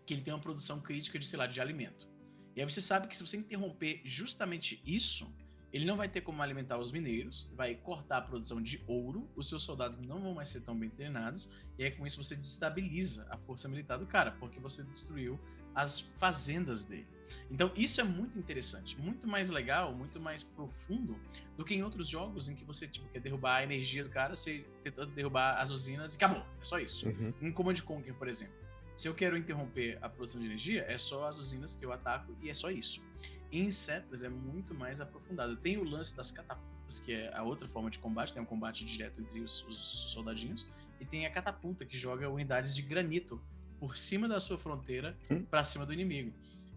[0.05, 2.09] que ele tem uma produção crítica de, sei lá, de alimento.
[2.57, 5.31] E aí você sabe que se você interromper justamente isso,
[5.71, 9.47] ele não vai ter como alimentar os mineiros, vai cortar a produção de ouro, os
[9.47, 13.27] seus soldados não vão mais ser tão bem treinados, e aí com isso você desestabiliza
[13.31, 15.39] a força militar do cara, porque você destruiu
[15.75, 17.07] as fazendas dele.
[17.51, 21.21] Então isso é muito interessante, muito mais legal, muito mais profundo
[21.59, 24.35] do que em outros jogos em que você tipo, quer derrubar a energia do cara,
[24.35, 26.41] você tentando derrubar as usinas e acabou.
[26.59, 27.07] É só isso.
[27.09, 27.35] Uhum.
[27.43, 28.66] Em Command Conquer, por exemplo.
[28.97, 32.35] Se eu quero interromper a produção de energia, é só as usinas que eu ataco
[32.41, 33.05] e é só isso.
[33.53, 35.57] Em Settlers é muito mais aprofundado.
[35.57, 38.85] Tem o lance das catapultas, que é a outra forma de combate, tem um combate
[38.85, 40.67] direto entre os, os soldadinhos,
[40.99, 43.41] e tem a catapulta, que joga unidades de granito
[43.79, 45.45] por cima da sua fronteira Hum.
[45.45, 46.33] para cima do inimigo.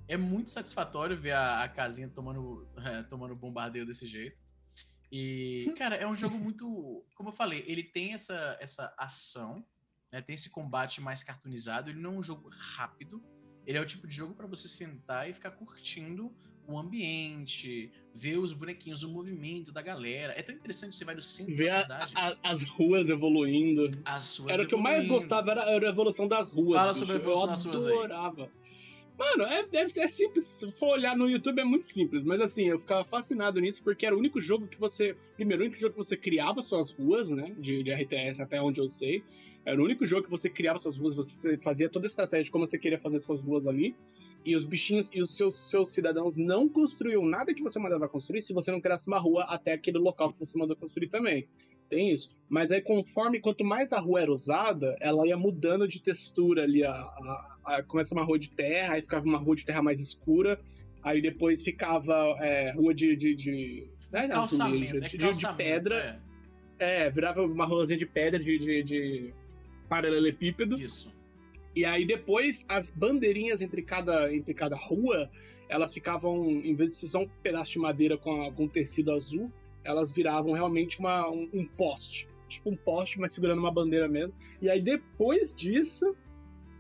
[0.08, 4.38] É muito satisfatório ver a, a casinha tomando, é, tomando bombardeio desse jeito.
[5.12, 7.06] E, cara, é um jogo muito.
[7.16, 9.66] Como eu falei, ele tem essa, essa ação,
[10.12, 11.90] né, tem esse combate mais cartoonizado.
[11.90, 13.22] Ele não é um jogo rápido.
[13.66, 16.32] Ele é o tipo de jogo para você sentar e ficar curtindo
[16.68, 20.34] o ambiente, ver os bonequinhos, o movimento da galera.
[20.38, 23.92] É tão interessante você vai no centro Ver da a- cidade, a- as ruas evoluindo.
[24.06, 25.20] as suas Era o que eu mais evoluindo.
[25.20, 26.80] gostava, era, era a evolução das ruas.
[26.80, 27.00] Fala bicho.
[27.00, 27.94] sobre a evolução eu das ruas aí.
[27.94, 28.52] adorava.
[29.18, 30.46] Mano, é, é, é simples.
[30.46, 32.24] Se for olhar no YouTube é muito simples.
[32.24, 35.16] Mas assim, eu ficava fascinado nisso porque era o único jogo que você.
[35.36, 37.54] Primeiro, o único jogo que você criava suas ruas, né?
[37.60, 39.24] De, de RTS até onde eu sei.
[39.66, 42.52] Era o único jogo que você criava suas ruas, você fazia toda a estratégia de
[42.52, 43.96] como você queria fazer suas ruas ali.
[44.46, 48.42] E os bichinhos e os seus, seus cidadãos não construíam nada que você mandava construir
[48.42, 51.46] se você não criasse uma rua até aquele local que você mandou construir também.
[51.90, 52.34] Tem isso.
[52.48, 56.84] Mas aí, conforme, quanto mais a rua era usada, ela ia mudando de textura ali.
[56.84, 60.00] A, a- a- começa uma rua de terra, aí ficava uma rua de terra mais
[60.00, 60.60] escura.
[61.04, 63.16] Aí depois ficava é, rua de.
[63.16, 66.22] de, de, né, Calçamento, é de, de calçamento, pedra.
[66.26, 66.30] é.
[67.06, 69.34] É, virava uma ruazinha de pedra de, de, de
[69.90, 70.80] paralelepípedo.
[70.80, 71.12] Isso.
[71.76, 75.30] E aí depois as bandeirinhas entre cada, entre cada rua,
[75.68, 79.12] elas ficavam, em vez de ser só um pedaço de madeira com, a- com tecido
[79.12, 79.52] azul,
[79.84, 82.28] elas viravam realmente uma, um, um poste.
[82.48, 84.36] Tipo um poste, mas segurando uma bandeira mesmo.
[84.62, 86.16] E aí depois disso,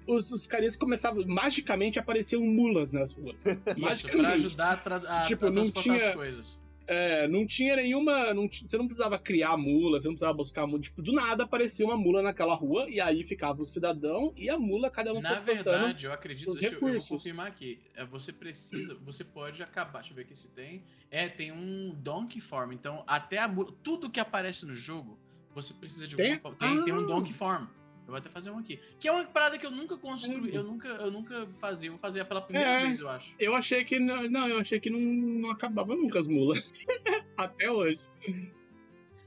[0.08, 3.36] os, os carinhas começavam, magicamente apareciam mulas nas ruas.
[3.45, 4.34] Isso, pra Magicamente.
[4.34, 6.69] ajudar a, tra a, Tipo, a transportar as tinha- coisas.
[6.91, 8.34] É, não tinha nenhuma.
[8.34, 10.82] não você não precisava criar mula, você não precisava buscar mula.
[10.82, 14.58] Tipo, do nada aparecia uma mula naquela rua, e aí ficava o cidadão e a
[14.58, 17.80] mula, cada um Na verdade, eu acredito, os deixa eu, eu vou confirmar aqui.
[17.95, 20.84] É, Você precisa, você pode acabar, deixa eu ver aqui se tem.
[21.12, 22.71] É, tem um Donkey Farm.
[22.71, 25.19] Então, até a mula, tudo que aparece no jogo,
[25.54, 26.34] você precisa de Tem?
[26.34, 26.75] alguma forma.
[26.75, 27.08] Tem, tem um Ah!
[27.08, 27.67] Donkey Farm.
[28.10, 28.80] Eu vou até fazer um aqui.
[29.00, 30.56] Que é uma parada que eu nunca construí, Hum.
[30.56, 31.89] eu nunca, eu nunca fazia.
[31.89, 32.82] Eu vou fazer pela primeira É.
[32.86, 33.36] vez, eu acho.
[33.39, 34.00] Eu achei que.
[34.00, 36.72] Não, não, eu achei que não, não acabava nunca as mulas.
[37.38, 38.10] Até hoje.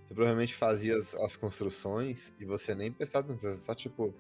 [0.05, 4.13] Você provavelmente fazia as, as construções e você nem prestava atenção, você só tipo.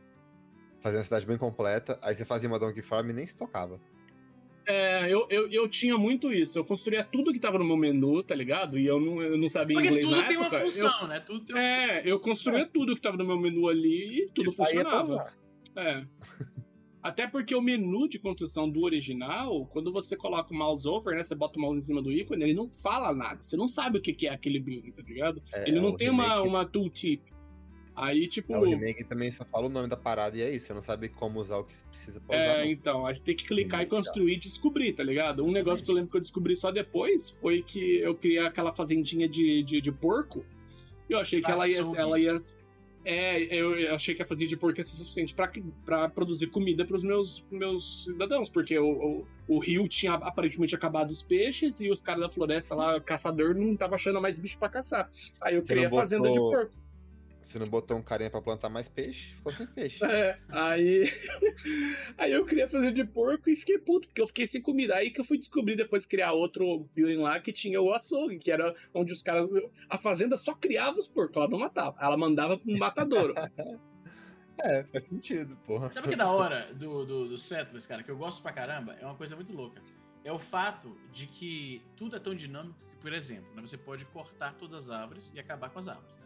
[0.80, 3.80] Fazia uma cidade bem completa, aí você fazia uma Donkey Farm e nem se tocava.
[4.66, 6.58] É, eu, eu, eu tinha muito isso.
[6.58, 8.78] Eu construía tudo que tava no meu menu, tá ligado?
[8.78, 10.60] E eu não, eu não sabia Porque inglês tudo na tem uma época.
[10.62, 11.20] Eu- função, né?
[11.20, 14.50] Tudo tem uma é, eu construía tudo que tava no meu menu ali e tudo
[14.50, 15.32] Tipo, é funcionava.
[15.76, 16.04] É.
[17.02, 21.24] Até porque o menu de construção do original, quando você coloca o mouse over, né?
[21.24, 23.42] Você bota o mouse em cima do ícone, ele não fala nada.
[23.42, 25.42] Você não sabe o que que é aquele build, tá ligado?
[25.52, 27.31] É, ele não tem uma, remake- uma tooltip.
[27.94, 28.54] Aí, tipo.
[28.54, 30.66] é, o remake também só fala o nome da parada e é isso.
[30.66, 32.44] Você não sabe como usar o que você precisa pra usar.
[32.44, 32.70] É, não.
[32.70, 35.44] então, aí você tem que clicar e Remake, construir e descobrir, tá ligado?
[35.44, 38.72] Um negócio que eu lembro que eu descobri só depois foi que eu criei aquela
[38.72, 40.44] fazendinha de, de, de porco.
[41.08, 42.36] E eu achei que ela ia, ela ia.
[43.04, 45.50] É, eu, eu achei que a fazendinha de porco ia ser suficiente pra,
[45.84, 48.86] pra produzir comida pros meus, meus cidadãos, porque o,
[49.48, 53.56] o, o rio tinha aparentemente acabado os peixes e os caras da floresta lá, caçador,
[53.56, 55.10] não tava achando mais bicho pra caçar.
[55.40, 56.81] Aí eu Você criei a não fazenda de botou- porco.
[57.42, 59.98] Você não botou um carinha pra plantar mais peixe, ficou sem peixe.
[60.12, 61.10] É, aí.
[62.18, 64.94] aí eu queria fazer de porco e fiquei puto, porque eu fiquei sem comida.
[64.94, 68.50] Aí que eu fui descobrir depois criar outro building lá que tinha o açougue, que
[68.50, 69.50] era onde os caras.
[69.88, 71.96] A fazenda só criava os porcos, ela não matava.
[72.00, 73.34] Ela mandava pro matadouro.
[74.58, 75.90] É, faz sentido, porra.
[75.90, 78.52] Sabe o que é da hora do, do, do Settlers, cara, que eu gosto pra
[78.52, 78.94] caramba?
[79.00, 79.82] É uma coisa muito louca.
[80.22, 84.04] É o fato de que tudo é tão dinâmico que, por exemplo, né, você pode
[84.04, 86.21] cortar todas as árvores e acabar com as árvores?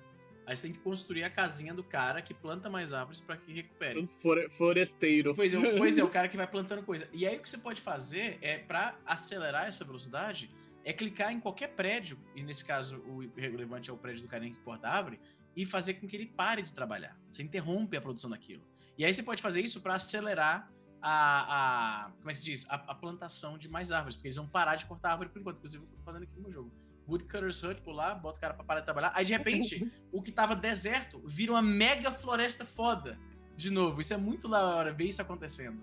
[0.47, 3.53] Aí você tem que construir a casinha do cara que planta mais árvores pra que
[3.53, 4.01] recupere.
[4.01, 4.07] Um
[4.49, 5.35] foresteiro.
[5.35, 7.09] Pois é, o- pois é, o cara que vai plantando coisa.
[7.13, 10.49] E aí o que você pode fazer é, pra acelerar essa velocidade,
[10.85, 14.53] é clicar em qualquer prédio, e nesse caso o relevante é o prédio do carinha
[14.53, 15.19] que corta a árvore,
[15.57, 17.19] e fazer com que ele pare de trabalhar.
[17.31, 18.63] Você interrompe a produção daquilo.
[18.97, 20.71] E aí você pode fazer isso pra acelerar
[21.03, 22.67] a, a- Como é que se diz?
[22.71, 25.41] A, a plantação de mais árvores, porque eles vão parar de cortar a árvore por
[25.41, 25.57] enquanto.
[25.59, 26.71] Inclusive, eu tô fazendo aqui no meu jogo.
[27.09, 29.13] Woodcutter's Hut, vou lá, bota o cara pra parar de trabalhar.
[29.15, 33.19] Aí de repente, o que tava deserto vira uma mega floresta foda.
[33.57, 35.83] De novo, isso é muito da hora ver isso acontecendo.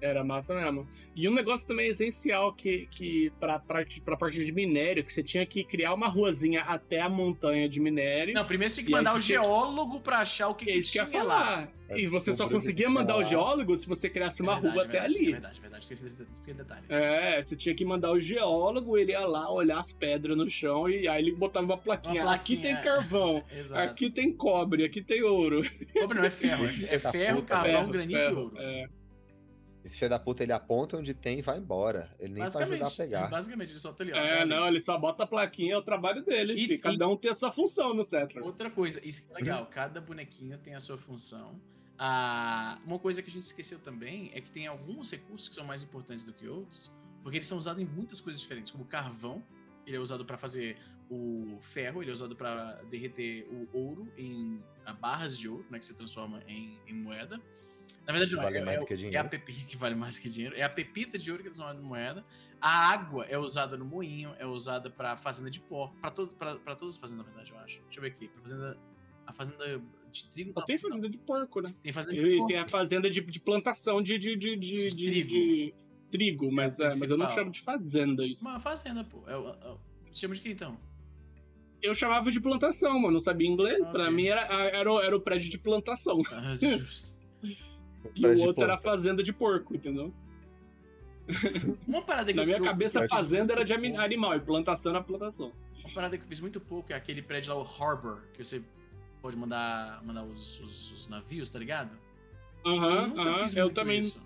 [0.00, 0.86] Era massa mesmo.
[1.14, 5.22] E um negócio também essencial que, que pra, pra, pra parte de minério, que você
[5.22, 8.32] tinha que criar uma ruazinha até a montanha de minério.
[8.34, 10.70] Não, primeiro você tem que E mandar o tinha que- geólogo pra achar o que,
[10.70, 11.38] é que isso que tinha ia lá.
[11.44, 11.72] falar.
[11.96, 14.86] E você só conseguia mandar o geólogo se você criasse uma É verdade, rua é
[14.86, 15.28] até verdade, ali.
[15.28, 15.82] É verdade, é verdade.
[15.84, 16.82] Esqueci desse desse pequeno detalhe.
[16.88, 20.88] É, você tinha que mandar o geólogo, ele ia lá olhar as pedras no chão
[20.88, 22.22] e aí ele botava uma plaquinha.
[22.22, 22.94] Uma aqui plaquinha, tem é.
[22.94, 23.82] carvão, Exato.
[23.82, 25.62] aqui tem cobre, aqui tem ouro.
[25.98, 28.54] Cobre não é ferro, é, é ferro, carvão, Ferro, granito e ferro, ouro.
[28.58, 28.86] é.
[29.84, 32.14] Esse filho da puta, ele aponta onde tem e vai embora.
[32.18, 33.28] Ele nem pra ajudar a pegar.
[33.28, 34.16] basicamente, ele só tá ali, ó.
[34.16, 34.50] É, ali.
[34.50, 36.52] não, ele só bota a plaquinha, é o trabalho dele.
[36.54, 38.44] E- e- Cada um tem a sua função no Settler.
[38.44, 41.58] Outra coisa, isso que é legal, cada bonequinho tem a sua função.
[41.98, 45.64] Ah, uma coisa que a gente esqueceu também é que tem alguns recursos que são
[45.64, 46.90] mais importantes do que outros,
[47.22, 49.42] porque eles são usados em muitas coisas diferentes, como o carvão,
[49.86, 50.76] ele é usado para fazer
[51.10, 54.62] o ferro, ele é usado para derreter o ouro em
[55.00, 57.40] barras de ouro, né, que você transforma em, em moeda.
[58.06, 59.18] Na verdade, não, Vale é, mais é, que é dinheiro.
[59.20, 60.56] a pepita que vale mais que dinheiro.
[60.56, 62.24] É a pepita de ouro que é transformada em moeda.
[62.60, 66.56] A água é usada no moinho, é usada pra fazenda de porco, pra, todos, pra,
[66.56, 67.80] pra todas as fazendas, na verdade, eu acho.
[67.82, 68.28] Deixa eu ver aqui.
[68.28, 68.78] Pra fazenda,
[69.26, 70.52] a fazenda de trigo.
[70.52, 70.82] Só não, tem não.
[70.90, 71.74] fazenda de porco, né?
[71.82, 72.46] Tem fazenda de E porco.
[72.48, 75.28] tem a fazenda de, de plantação de, de, de, de, De de- trigo.
[75.28, 75.74] de
[76.10, 78.44] trigo, mas, É o é, mas eu não chamo de fazenda isso.
[78.46, 79.22] Uma fazenda, pô.
[79.28, 79.76] É, o- é,
[80.12, 80.76] chama de que então?
[81.80, 83.14] Eu chamava de plantação, mano.
[83.14, 83.86] Não sabia inglês.
[83.86, 86.18] Ah, Pra mim era, era, o, era o prédio de plantação.
[86.30, 87.18] Ah, justo.
[88.14, 90.12] E o outro era fazenda de porco, entendeu?
[91.86, 94.90] Uma parada que Na eu- minha eu- cabeça, eu fazenda era de animal e plantação
[94.92, 95.52] era plantação.
[95.84, 98.62] Uma parada que eu fiz muito pouco é aquele prédio lá, o Harbor, que você
[99.22, 101.90] pode mandar, mandar os, os- os navios, tá ligado?
[102.64, 103.98] eu Aham, fiz Eu muito também.
[104.00, 104.20] isso.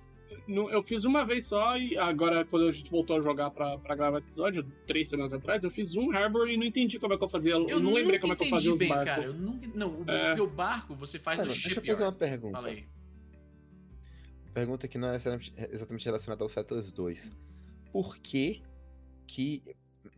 [0.48, 3.94] Eu fiz uma vez só e agora, quando a gente voltou a jogar pra, pra
[3.94, 7.16] gravar esse episódio, três semanas atrás, eu fiz um Harbor e não entendi como é
[7.18, 7.52] que eu fazia.
[7.52, 9.06] Eu, não lembrei como é que eu fazia os bem, barcos.
[9.06, 9.24] cara.
[9.24, 9.68] Eu nunca.
[9.74, 10.40] Não, o, É.
[10.40, 11.90] o barco você faz Mano, no deixa eu shipyard.
[11.98, 12.52] fazer uma pergunta.
[12.56, 12.84] Fala aí.
[14.54, 17.30] Pergunta que não é exatamente- relacionada ao Settlers 2.
[17.92, 18.62] Por que
[19.26, 19.62] que,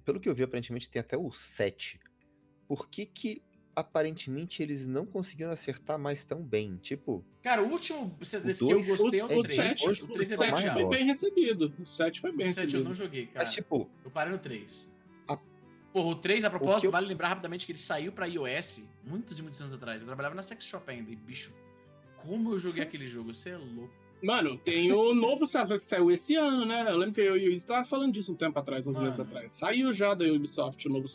[0.04, 1.98] pelo que eu vi, aparentemente tem até o 7.
[2.68, 3.42] Por que que,
[3.74, 6.76] aparentemente, eles não conseguiram acertar mais tão bem?
[6.76, 9.56] Tipo, Cara, o último desse que eu gostei é O, o o 3.
[9.56, 11.72] 7, o o 3 é 7 bem foi bem recebido.
[11.78, 12.84] O 7 foi O bem 7 eu recebido.
[12.88, 13.44] não joguei, cara.
[13.46, 14.90] mas tipo, Eu parei no 3.
[15.28, 15.38] A-
[15.92, 19.38] Porra, o 3, a propósito, eu- vale lembrar rapidamente que ele saiu pra iOS muitos
[19.38, 20.02] e muitos anos atrás.
[20.02, 21.54] Eu trabalhava na Sex Shop ainda, e bicho,
[22.18, 23.94] como eu joguei aquele jogo, você é louco.
[24.26, 26.84] Mano, tem o novo Settlers que saiu esse ano, né?
[26.88, 29.04] Eu lembro que eu e o tava falando disso um tempo atrás, uns Mano.
[29.04, 29.52] meses atrás.
[29.52, 31.06] Saiu já da Ubisoft o novo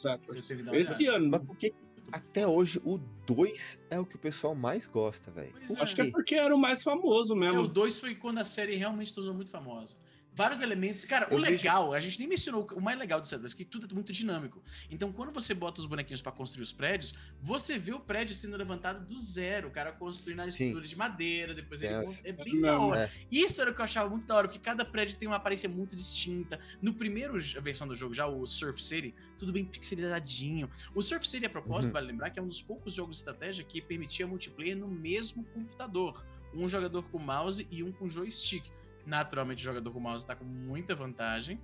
[0.63, 1.29] dar uma Esse ano.
[1.29, 1.73] mas por que
[2.09, 2.97] até hoje o
[3.27, 5.51] 2 é o que o pessoal mais gosta, velho?
[5.67, 5.81] Por é.
[5.81, 7.61] Acho que é porque era o mais famoso É, mesmo.
[7.63, 9.97] o 2 foi quando a série realmente tornou muito famosa.
[10.33, 11.03] Vários elementos.
[11.03, 13.65] Cara, o Eu vejo- legal, a gente nem mencionou o mais legal do Settlers, que
[13.65, 14.63] tudo é muito dinâmico.
[14.89, 18.55] Então, quando você bota os bonequinhos pra construir os prédios, você vê o prédio sendo
[18.55, 20.49] levantado do zero, o cara construindo a Sim.
[20.67, 21.93] estrutura de madeira, depois ele.
[21.95, 23.03] Essa- É bem da hora.
[23.05, 23.11] É.
[23.29, 25.67] Isso era o que eu achava muito da hora, porque cada prédio tem uma aparência
[25.67, 26.59] muito distinta.
[26.81, 30.69] No primeiro versão do jogo, já o Surf City, tudo bem pixelizadinho.
[30.95, 31.93] O Surf City, a propósito, Uhum.
[31.93, 35.43] vale lembrar que é um dos poucos jogos de estratégia que permitia multiplayer no mesmo
[35.43, 36.25] computador.
[36.53, 38.63] Um jogador com mouse e um com joystick.
[39.05, 41.59] Naturalmente, o jogador com mouse tá com muita vantagem.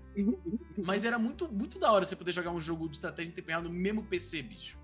[0.78, 3.47] Mas era muito, muito da hora você poder jogar um jogo de estratégia em tempo
[3.50, 4.78] real no mesmo PC, bicho.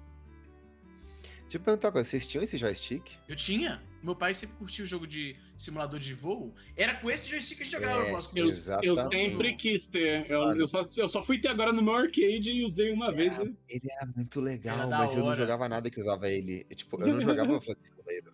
[1.43, 3.03] Deixa eu perguntar uma coisa, vocês tinham esse joystick?
[3.27, 3.81] Eu tinha.
[4.01, 6.53] Meu pai sempre curtiu o jogo de simulador de voo.
[6.75, 8.03] Era com esse joystick que a gente jogava.
[8.03, 8.45] É, eu gosto Eu,
[8.83, 10.29] eu sempre quis ter.
[10.29, 13.37] Eu, eu só, eu só fui ter agora no meu arcade e usei uma vez.
[13.37, 15.35] e- Ele era muito legal, Era mas eu não hora.
[15.35, 16.63] jogava nada que usava ele.
[16.75, 18.33] Tipo, eu não jogava Flight Simulator.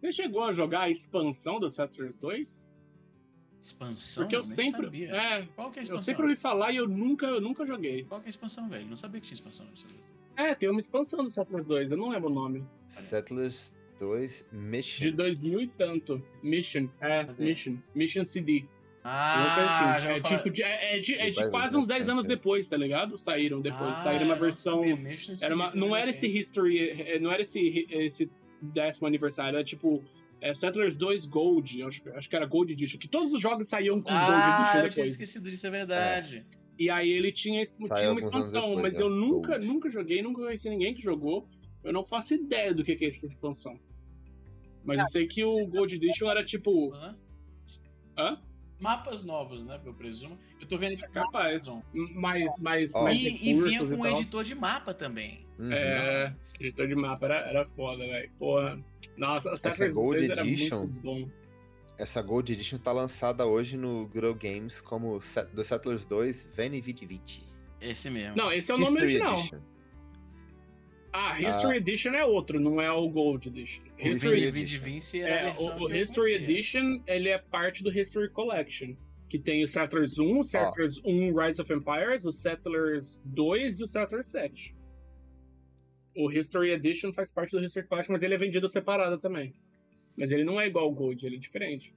[0.00, 2.64] Você chegou a jogar a expansão do Settlers 2?
[3.64, 4.24] Expansão?
[4.24, 4.84] Porque eu sempre.
[4.84, 5.14] sabia.
[5.16, 6.04] É, Qual que é a eu expansão?
[6.04, 8.04] sempre ouvi falar e eu nunca, eu nunca joguei.
[8.04, 8.86] Qual que é a expansão, velho?
[8.86, 10.48] Não sabia que tinha expansão no Settlers 2.
[10.48, 12.64] É, tem uma expansão do Settlers 2, eu não lembro o nome.
[12.88, 15.12] Settlers 2 De Mission.
[15.12, 16.22] 2000 e tanto.
[16.42, 16.88] Mission.
[17.00, 17.44] É, Cadê?
[17.44, 17.76] Mission.
[17.94, 18.64] Mission CD.
[19.06, 20.04] Ah, assim.
[20.06, 20.36] já É falar.
[20.38, 23.16] tipo de, é, é de, é de quase uns 10 bastante, anos depois, tá ligado?
[23.18, 23.92] Saíram depois.
[23.92, 24.82] Ah, Saíram uma eu versão.
[25.42, 28.30] Era uma, não eu era esse history, eh, não era esse, esse
[28.62, 29.56] décimo aniversário.
[29.56, 30.02] Era tipo
[30.44, 34.02] é, Settlers 2 Gold, acho, acho, que era Gold Edition, que todos os jogos saíam
[34.02, 34.84] com ah, Gold Edition depois.
[34.84, 36.46] eu tinha esquecido disso, é verdade.
[36.50, 36.64] É.
[36.78, 39.02] E aí ele tinha, tinha uma expansão, depois, mas é.
[39.02, 41.48] eu nunca, nunca joguei, nunca conheci ninguém que jogou.
[41.82, 43.80] Eu não faço ideia do que é essa expansão.
[44.84, 46.92] Mas ah, eu sei que o Gold Edition era tipo.
[46.92, 47.16] Né?
[48.18, 48.42] Hã?
[48.78, 49.80] Mapas novos, né?
[49.82, 50.38] Eu presumo.
[50.60, 51.10] Eu tô vendo aqui.
[51.10, 51.64] Capaz.
[52.14, 53.02] Mais, mais, oh.
[53.02, 55.46] mais e, e vinha com um editor de mapa também.
[55.58, 55.72] Uhum.
[55.72, 58.30] É, editor de mapa era, era foda, velho.
[58.38, 58.78] Porra.
[59.16, 60.88] Nossa, essa Gold Edition.
[61.96, 65.20] Essa Gold Edition tá lançada hoje no Grow Games como
[65.54, 67.44] The Settlers 2 Veni Vidi Vici.
[67.80, 68.36] Esse mesmo.
[68.36, 69.38] Não, esse é o History nome original.
[69.38, 69.60] Edition.
[71.12, 71.76] Ah, History ah.
[71.76, 73.84] Edition é outro, não é o Gold Edition.
[73.96, 78.96] History Vidi Vinci é, é o, o History Edition, ele é parte do History Collection,
[79.28, 81.10] que tem o Settlers 1, o Settlers oh.
[81.10, 84.73] 1 Rise of Empires, o Settlers 2 e o Settlers 7.
[86.16, 89.54] O History Edition faz parte do History Collection, mas ele é vendido separado também.
[90.16, 91.94] Mas ele não é igual ao Gold, ele é diferente.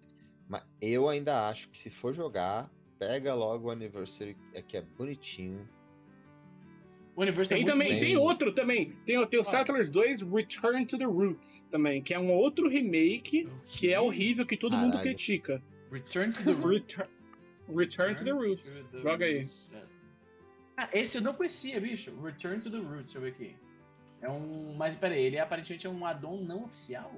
[0.48, 4.82] Mas eu ainda acho que se for jogar, pega logo o Anniversary, é que é
[4.82, 5.68] bonitinho.
[7.16, 8.00] O Anniversary tem é também, bem.
[8.00, 8.92] tem outro também.
[9.06, 9.46] Tem, tem o ah.
[9.46, 14.46] Settlers 2 Return to the Roots também, que é um outro remake que é horrível,
[14.46, 14.92] que todo Caralho.
[14.92, 15.62] mundo critica.
[15.92, 17.10] Return to the Return,
[17.76, 18.70] Return to the Roots.
[18.70, 19.42] To the Joga aí.
[19.74, 19.98] É.
[20.78, 22.16] Ah, esse eu não conhecia, bicho.
[22.22, 23.56] Return to the Roots, deixa eu ver aqui.
[24.22, 24.74] É um.
[24.76, 27.14] Mas peraí, ele é, aparentemente é um addon não oficial?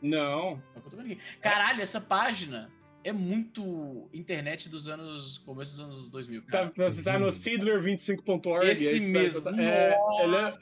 [0.00, 0.62] Não.
[0.76, 2.70] É Caralho, essa página
[3.04, 5.38] é muito internet dos anos.
[5.38, 6.42] começo dos anos 2000.
[6.42, 6.70] Cara.
[6.70, 8.70] Tá, você tá no Sidler25.org.
[8.70, 9.42] Esse mesmo.
[9.42, 9.96] Tá, é,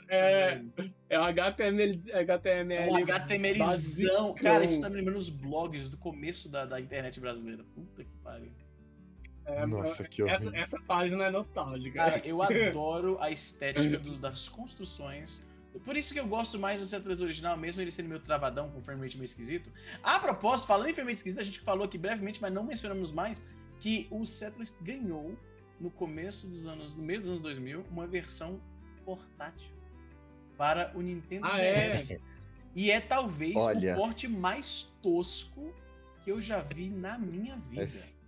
[0.09, 2.13] é, é, é um HTML.
[2.13, 4.35] HTML é um HTMLzão.
[4.35, 7.65] Cara, isso tá me lembrando os blogs do começo da, da internet brasileira.
[7.75, 8.53] Puta que pariu.
[9.55, 11.99] É, Nossa, que essa, essa página é nostálgica.
[11.99, 15.45] Cara, eu adoro a estética dos, das construções
[15.85, 18.81] por isso que eu gosto mais do Settlers original, mesmo ele sendo meio travadão, com
[18.81, 19.71] frame rate meio esquisito.
[20.03, 23.13] A propósito, falando em frame rate esquisito, a gente falou aqui brevemente, mas não mencionamos
[23.13, 23.45] mais,
[23.79, 25.39] que o Settlers ganhou,
[25.79, 28.61] no começo dos anos, no meio dos anos 2000, uma versão
[29.05, 29.71] portátil
[30.59, 32.11] para o Nintendo ah, DS.
[32.11, 32.21] É?
[32.75, 33.95] E é talvez Olha.
[33.95, 35.73] o porte mais tosco
[36.23, 38.20] que eu já vi na minha vida.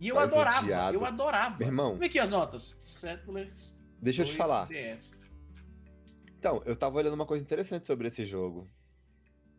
[0.00, 0.96] E eu adorava, odiado.
[0.96, 1.58] eu adorava.
[1.58, 1.90] Meu irmão.
[1.92, 2.78] Vamos aqui as notas.
[2.82, 3.80] Settlers.
[4.00, 4.66] Deixa eu te falar.
[4.66, 5.16] DS.
[6.38, 8.68] Então, eu tava olhando uma coisa interessante sobre esse jogo.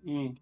[0.05, 0.35] Hum.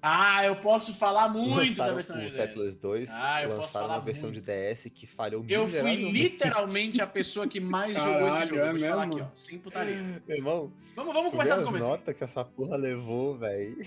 [0.00, 2.34] Ah, eu posso falar muito lançaram da versão de DS.
[2.34, 4.40] Settlers 2 ah, eu lançaram uma versão muito.
[4.40, 8.60] de DS que falhou Eu fui literalmente a pessoa que mais jogou esse jogo.
[8.60, 9.26] É Vou te falar aqui, ó.
[9.34, 10.22] Sem putaria.
[10.26, 10.72] Meu irmão.
[10.94, 11.88] Vamos, vamos começar do começo.
[11.88, 13.84] nota que essa porra levou, velho.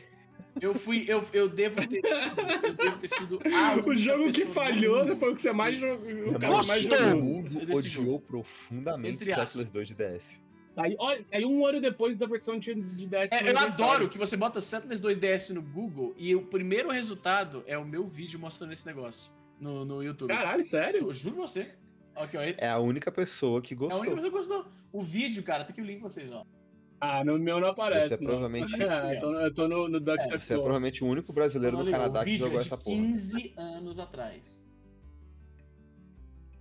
[0.61, 3.39] Eu fui, eu, eu devo ter, eu devo ter sido
[3.85, 6.09] O jogo que falhou foi o que você mais jogou.
[6.27, 7.39] O cara mais jogou.
[7.39, 8.19] Odiou jogo.
[8.19, 10.41] profundamente Settlers 2 de DS.
[10.75, 13.31] Aí, olha, aí um ano depois da versão de, de DS.
[13.31, 17.77] É, eu adoro que você bota Settlers 2DS no Google e o primeiro resultado é
[17.77, 20.29] o meu vídeo mostrando esse negócio no, no YouTube.
[20.29, 21.01] Caralho, sério?
[21.01, 21.73] Eu juro você.
[22.15, 23.97] Okay, ó, é a única pessoa que gostou.
[23.97, 24.71] É a única pessoa que gostou.
[24.91, 26.45] O vídeo, cara, tem que o link pra vocês, ó.
[27.01, 28.09] Ah, no meu não aparece.
[28.09, 28.75] Você é provavelmente.
[28.81, 31.89] É, eu tô, eu tô no, no é, Você é provavelmente o único brasileiro do
[31.89, 32.95] Canadá que jogou é essa porra.
[32.95, 34.65] 15 anos atrás.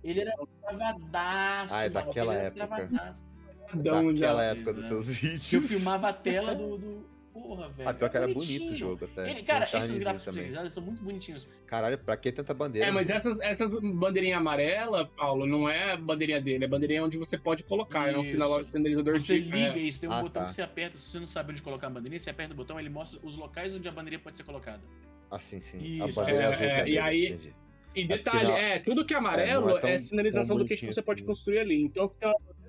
[0.03, 1.73] Ele era travadaço.
[1.73, 2.67] Ah, é daquela época.
[2.67, 3.25] Travadaço.
[3.73, 5.53] Daquela época dos seus vídeos.
[5.53, 6.77] Eu filmava a tela do.
[6.77, 7.18] do...
[7.33, 7.89] Porra, velho.
[7.89, 9.29] Ah, pior que era bonito o jogo até.
[9.29, 11.47] Ele, cara, esses gráficos utilizados são muito bonitinhos.
[11.67, 12.87] Caralho, pra que tanta bandeira?
[12.87, 17.03] É, mas essas, essas bandeirinhas amarelas, Paulo, não é a bandeirinha dele, é a bandeirinha
[17.03, 18.17] onde você pode colocar, isso.
[18.17, 19.77] é um sinal sinalizador Você liga é.
[19.77, 20.47] isso, tem um ah, botão tá.
[20.47, 22.79] que você aperta, se você não sabe onde colocar a bandeirinha, você aperta o botão,
[22.79, 24.81] ele mostra os locais onde a bandeirinha pode ser colocada.
[25.29, 25.77] Ah, sim, sim.
[25.77, 27.53] Isso, a bandeira é, azul é, e aí, entendi.
[27.95, 30.85] E detalhe, é, é, tudo que é amarelo é, é, é sinalização do que, que
[30.85, 31.81] você pode construir ali.
[31.81, 32.05] Então,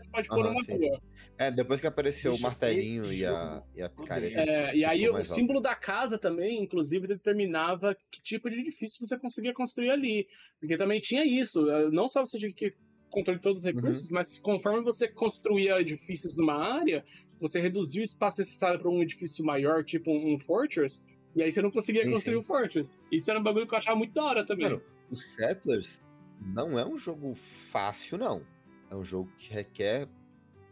[0.02, 1.02] você pode pôr uma rua.
[1.38, 4.40] É, depois que apareceu o martelinho e a, e a picareta.
[4.40, 5.68] É, e aí o símbolo alto.
[5.68, 10.28] da casa também, inclusive, determinava que tipo de edifício você conseguia construir ali.
[10.58, 11.62] Porque também tinha isso.
[11.90, 12.74] Não só você tinha que
[13.10, 13.76] controlar todos os uhum.
[13.76, 14.14] recursos, uhum.
[14.14, 17.04] mas conforme você construía edifícios numa área,
[17.40, 21.02] você reduzia o espaço necessário para um edifício maior, tipo um, um fortress,
[21.34, 22.40] e aí você não conseguia sim, construir sim.
[22.40, 22.92] o fortress.
[23.10, 24.68] Isso era um bagulho que eu achava muito da hora também.
[24.68, 26.00] Mano, o Settlers
[26.40, 27.34] não é um jogo
[27.70, 28.42] fácil, não.
[28.90, 30.08] É um jogo que requer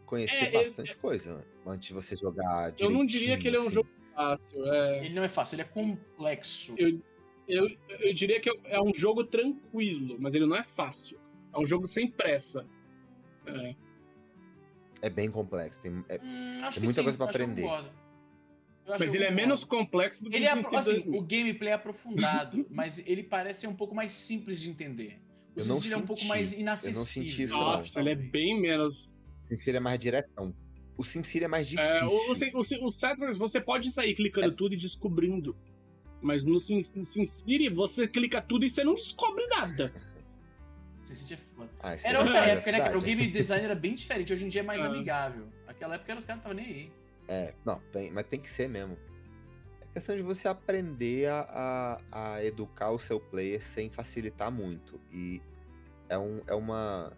[0.05, 1.43] conhecer é, bastante coisa né?
[1.65, 3.75] antes de você jogar Eu não diria que ele é um assim.
[3.75, 4.73] jogo fácil.
[4.73, 5.05] É...
[5.05, 6.75] Ele não é fácil, ele é complexo.
[6.77, 6.99] Eu,
[7.47, 11.19] eu, eu diria que é um jogo tranquilo, mas ele não é fácil.
[11.53, 12.65] É um jogo sem pressa.
[13.45, 13.75] É,
[15.01, 15.81] é bem complexo.
[15.81, 17.65] Tem, é, hum, tem muita sim, coisa pra aprender.
[18.87, 22.99] Mas ele é menos complexo do que ele é, assim, o gameplay é aprofundado, mas
[23.05, 25.21] ele parece ser um pouco mais simples de entender.
[25.55, 27.57] O Sicília é um pouco mais inacessível.
[27.57, 29.13] Nossa, ele é bem menos
[29.49, 30.55] Sincero é mais diretão.
[30.95, 31.91] o SimCity é mais difícil.
[31.91, 34.51] É, o, o, o, o Settlers você pode sair clicando é.
[34.51, 35.57] tudo e descobrindo.
[36.21, 39.91] Mas no, SimCity você clica tudo e você não descobre nada.
[41.01, 41.69] SimCity é foda.
[41.79, 42.97] Ah, era é outra época, né, cara?
[42.97, 44.31] O game design era bem diferente.
[44.31, 45.47] Hoje em dia é mais amigável.
[45.65, 46.91] Aquela época os caras não estavam nem aí.
[47.27, 48.97] É, não, tem, mas tem que ser mesmo.
[49.89, 54.99] É questão de você aprender a, a, a educar o seu player sem facilitar muito.
[55.11, 55.41] E
[56.07, 57.11] é, um, é uma.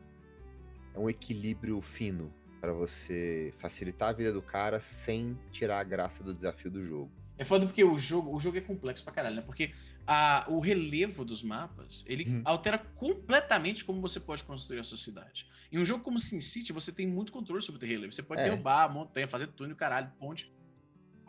[0.94, 6.24] É um equilíbrio fino para você facilitar a vida do cara sem tirar a graça
[6.24, 7.12] do desafio do jogo.
[7.38, 9.42] É foda porque o jogo, o jogo é complexo pra caralho, né?
[9.42, 9.72] Porque
[10.06, 12.42] a, o relevo dos mapas, ele hum.
[12.46, 15.48] altera completamente como você pode construir a sua cidade.
[15.72, 18.14] Em um jogo como SimCity, você tem muito controle sobre o relevo.
[18.14, 18.44] Você pode é.
[18.44, 20.52] derrubar a montanha, fazer túnel, caralho, ponte.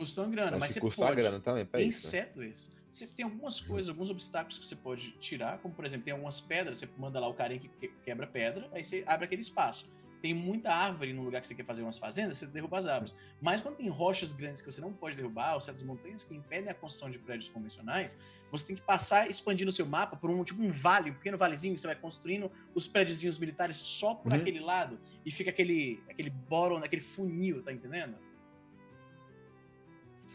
[0.02, 1.20] Custou uma grana, mas, mas você custou pode.
[1.20, 5.58] Grana também, em isso, Settlers, você tem algumas coisas, alguns obstáculos que você pode tirar,
[5.58, 8.84] como por exemplo, tem algumas pedras, você manda lá o carinha que quebra pedra, aí
[8.84, 9.90] você abre aquele espaço
[10.22, 13.14] tem muita árvore no lugar que você quer fazer umas fazendas, você derruba as árvores.
[13.40, 16.70] Mas quando tem rochas grandes que você não pode derrubar, ou certas montanhas que impedem
[16.70, 18.16] a construção de prédios convencionais,
[18.50, 21.36] você tem que passar expandindo o seu mapa por um tipo um vale, um pequeno
[21.36, 24.38] valezinho, que você vai construindo os prédiozinhos militares só por uhum.
[24.38, 28.16] aquele lado, e fica aquele, aquele bottom, aquele funil, tá entendendo?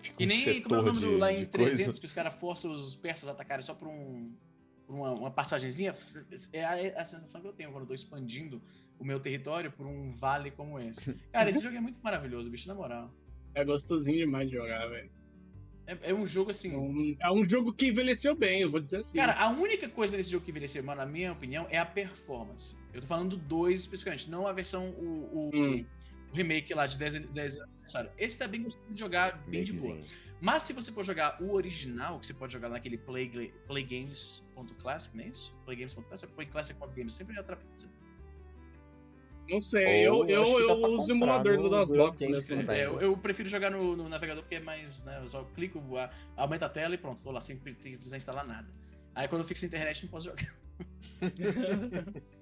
[0.07, 1.99] Fica que nem, como é o nome do, lá em 300, coisa.
[1.99, 4.31] que os caras forçam os persas a atacarem só por um
[4.87, 5.93] uma, uma passagenzinha,
[6.53, 8.61] é a, é a, sensação que eu tenho quando eu tô expandindo
[8.97, 11.13] o meu território por um vale como esse.
[11.31, 13.13] Cara, esse jogo é muito maravilhoso, bicho, na moral.
[13.53, 15.11] É gostosinho demais de jogar, velho.
[15.85, 16.73] É, é, um jogo assim.
[16.73, 19.17] É um, é um, jogo que envelheceu bem, eu vou dizer assim.
[19.17, 22.77] Cara, a única coisa desse jogo que envelheceu, mano, na minha opinião, é a performance.
[22.93, 25.85] Eu tô falando do 2 especificamente, não a versão, o, o, hum.
[26.31, 28.11] o remake lá de 10, 10 aniversário.
[28.17, 29.97] Esse tá bem gostoso de jogar, bem de boa.
[30.39, 35.23] Mas se você for jogar o original, que você pode jogar naquele play, playgames.classic, não
[35.23, 35.55] é isso?
[35.65, 37.13] Playgames.classic ou playclassic.games?
[37.13, 37.67] Sempre atrapalha.
[39.49, 42.69] Não sei, eu, eu, eu uso o emulador do DOSBox mesmo.
[42.69, 45.81] É, eu, eu, prefiro jogar no, no, navegador porque é mais, né, eu só clico,
[46.35, 48.67] aumenta a tela e pronto, tô lá sem precisar instalar nada.
[49.15, 50.53] Aí quando eu fico sem internet não posso jogar.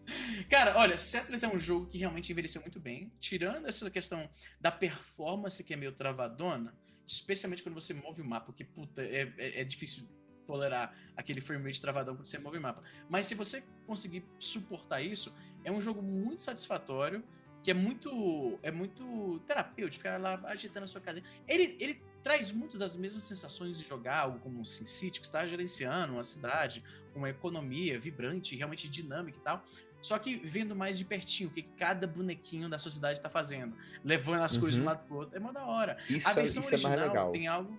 [0.49, 3.11] Cara, olha, Settlers é um jogo que realmente envelheceu muito bem.
[3.19, 4.29] Tirando essa questão
[4.59, 6.73] da performance que é meio travadona,
[7.05, 10.07] especialmente quando você move o mapa, porque, puta, é, é, é difícil
[10.45, 12.81] tolerar aquele frame rate travadão quando você move o mapa.
[13.09, 15.33] Mas se você conseguir suportar isso,
[15.63, 17.23] é um jogo muito satisfatório,
[17.63, 21.25] que é muito é muito terapêutico, ficar lá agitando a sua casinha.
[21.47, 25.47] Ele, ele traz muitas das mesmas sensações de jogar algo como um SimCity, que está
[25.47, 26.83] gerenciando uma cidade,
[27.15, 29.65] uma economia vibrante, realmente dinâmica e tal.
[30.05, 34.43] Só que vendo mais de pertinho o que cada bonequinho da sociedade está fazendo, levando
[34.43, 34.59] as uhum.
[34.59, 34.89] coisas de um uhum.
[34.91, 35.97] lado pro outro, é mó da hora.
[36.07, 37.75] Isso, a é- versão isso original é tem algo.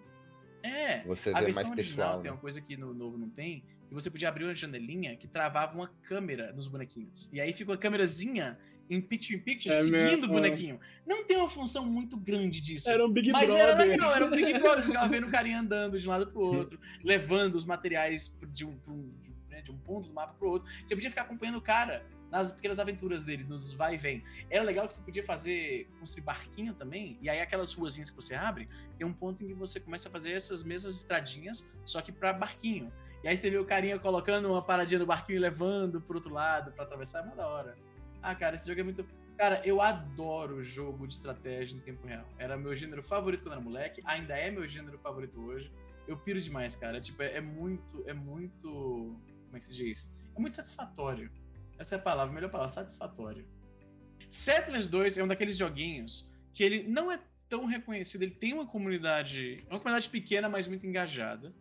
[0.60, 2.30] É, você a versão original pessoal, tem né?
[2.32, 5.76] uma coisa que no novo não tem, que você podia abrir uma janelinha que travava
[5.76, 7.30] uma câmera nos bonequinhos.
[7.32, 8.58] E aí fica uma câmerazinha
[8.90, 10.80] em picture in picture é seguindo mesmo, o bonequinho.
[11.06, 12.90] Não tem uma função muito grande disso.
[12.90, 13.66] Era um Big mas Brother.
[13.66, 14.82] Mas era legal, era um Big Brother.
[14.82, 18.64] Você ficava vendo o carinha andando de um lado pro outro, levando os materiais de
[18.64, 18.76] um,
[19.22, 20.68] de, né, de um ponto do mapa pro outro.
[20.84, 24.24] Você podia ficar acompanhando o cara nas pequenas aventuras dele, nos vai e vem.
[24.50, 28.34] Era legal que você podia fazer, construir barquinho também, e aí aquelas ruazinhas que você
[28.34, 28.68] abre,
[28.98, 32.32] tem um ponto em que você começa a fazer essas mesmas estradinhas, só que para
[32.32, 32.92] barquinho.
[33.22, 36.32] E aí você vê o carinha colocando uma paradinha no barquinho e levando pro outro
[36.32, 37.76] lado para atravessar, é uma da hora.
[38.22, 39.06] Ah, cara, esse jogo é muito.
[39.36, 42.26] Cara, eu adoro jogo de estratégia em tempo real.
[42.38, 45.72] Era meu gênero favorito quando era moleque, ainda é meu gênero favorito hoje.
[46.08, 47.00] Eu piro demais, cara.
[47.00, 48.02] Tipo, é, é muito.
[48.06, 48.68] É muito.
[48.68, 50.10] Como é que se diz?
[50.34, 51.30] É muito satisfatório
[51.78, 53.46] essa é a palavra, a melhor palavra, satisfatório.
[54.30, 58.66] Settlers 2 é um daqueles joguinhos que ele não é tão reconhecido, ele tem uma
[58.66, 61.54] comunidade, uma comunidade pequena, mas muito engajada,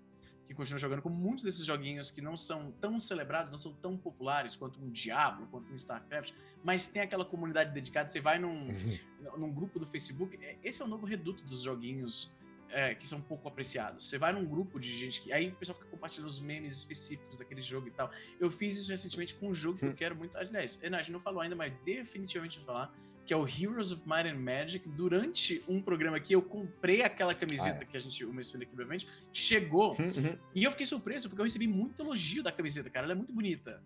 [0.47, 3.97] que continua jogando com muitos desses joguinhos que não são tão celebrados, não são tão
[3.97, 8.69] populares quanto um Diablo, quanto um StarCraft, mas tem aquela comunidade dedicada, você vai num,
[8.69, 9.37] uhum.
[9.37, 12.33] num grupo do Facebook, é, esse é o novo reduto dos joguinhos
[12.69, 14.07] é, que são pouco apreciados.
[14.07, 15.31] Você vai num grupo de gente que.
[15.31, 18.11] Aí o pessoal fica compartilhando os memes específicos daquele jogo e tal.
[18.39, 19.95] Eu fiz isso recentemente com um jogo que eu hum.
[19.95, 20.37] quero muito.
[20.37, 22.93] Aliás, a gente não falou ainda, mas definitivamente vou falar.
[23.25, 24.87] Que é o Heroes of Might and Magic.
[24.89, 27.85] Durante um programa aqui, eu comprei aquela camiseta ah, é.
[27.85, 29.07] que a gente mencionou aqui brevemente.
[29.33, 29.97] Chegou.
[29.97, 30.37] Uhum.
[30.53, 33.07] E eu fiquei surpreso, porque eu recebi muito elogio da camiseta, cara.
[33.07, 33.81] Ela é muito bonita.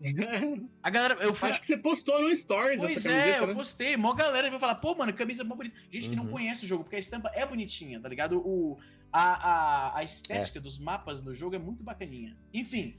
[0.82, 1.48] A galera, eu fui...
[1.48, 3.54] Acho que você postou no Stories pois essa camiseta, é, eu né?
[3.54, 3.96] postei.
[3.96, 5.76] Mó galera vai falar, pô, mano, camisa mó bonita.
[5.90, 6.10] Gente uhum.
[6.10, 6.30] que não uhum.
[6.30, 8.38] conhece o jogo, porque a estampa é bonitinha, tá ligado?
[8.38, 8.78] O,
[9.12, 10.62] a, a, a estética é.
[10.62, 12.36] dos mapas no jogo é muito bacaninha.
[12.52, 12.96] Enfim.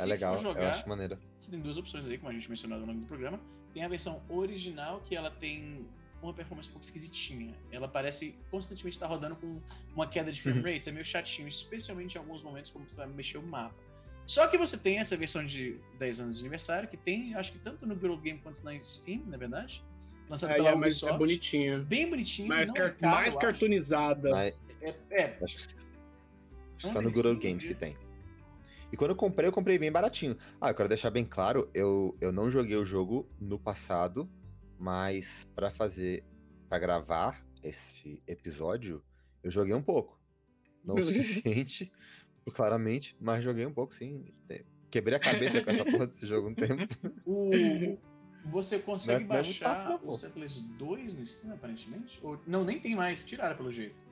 [0.00, 1.20] É legal, jogar, eu acho maneira.
[1.38, 3.38] Você tem duas opções aí, como a gente mencionou no nome do programa.
[3.74, 5.86] Tem a versão original, que ela tem
[6.22, 7.54] uma performance um pouco esquisitinha.
[7.70, 9.60] Ela parece constantemente estar rodando com
[9.94, 10.64] uma queda de frame uhum.
[10.64, 13.74] rates, é meio chatinho, especialmente em alguns momentos, como você vai mexer o mapa.
[14.26, 17.58] Só que você tem essa versão de 10 anos de aniversário, que tem, acho que
[17.58, 19.84] tanto no Good Game quanto na Steam, na é verdade.
[20.28, 21.14] lançado Aí pela é, mais, Ubisoft.
[21.14, 21.84] é bonitinho.
[21.84, 22.48] Bem bonitinho.
[22.48, 23.34] Mais, não car- é caro, mais.
[23.34, 23.36] Mas
[24.80, 27.96] É, é, acho que, acho que Onde só no têm Games que que tem.
[28.92, 30.36] E quando eu comprei, eu comprei bem baratinho.
[30.60, 34.30] Ah, eu quero deixar bem claro, eu, eu não joguei o jogo no passado,
[34.78, 36.22] mas pra fazer,
[36.68, 39.02] pra gravar esse episódio,
[39.42, 40.18] eu joguei um pouco.
[40.84, 41.90] Não o suficiente,
[42.50, 44.24] claramente, mas joguei um pouco, sim.
[44.90, 46.94] Quebrei a cabeça com essa porra desse jogo um tempo.
[47.26, 47.56] o,
[47.92, 47.98] o-
[48.46, 50.10] você consegue Não é- é baixar fácil não, pô.
[50.10, 52.20] o Settlers 2 no Steam, aparentemente?
[52.22, 54.02] Ou, não, nem tem mais, tiraram pelo jeito.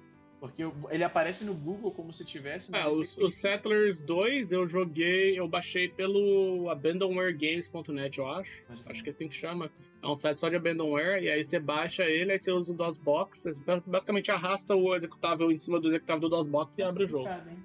[0.40, 4.50] Porque ele aparece no Google como se tivesse, mas É, os, aqui- os Settlers 2
[4.50, 8.64] eu joguei, eu baixei pelo abandonwaregames.net, eu acho.
[8.86, 9.70] Acho que é assim que chama.
[10.02, 12.76] É um site só de abandonware, e aí você baixa ele, aí você usa o
[12.76, 17.06] DOSBox, você basicamente arrasta o executável em cima do executável do DOSBox e abre o
[17.06, 17.28] jogo.
[17.28, 17.64] hein?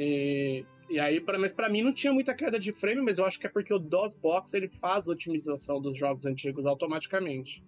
[0.00, 3.26] E, e aí, pra, mas pra mim não tinha muita queda de frame, mas eu
[3.26, 7.64] acho que é porque o DOSBox ele faz a otimização dos jogos antigos automaticamente.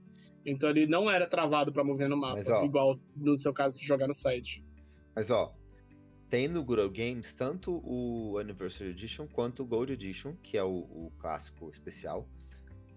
[0.47, 2.65] Então ele não era travado pra mover no mapa, Mas, ó.
[2.65, 4.65] igual no seu caso de jogar no site.
[5.15, 5.53] Mas ó,
[6.29, 10.63] tem no Good Old Games tanto o Anniversary Edition quanto o Gold Edition, que é
[10.63, 12.29] o, o clássico especial,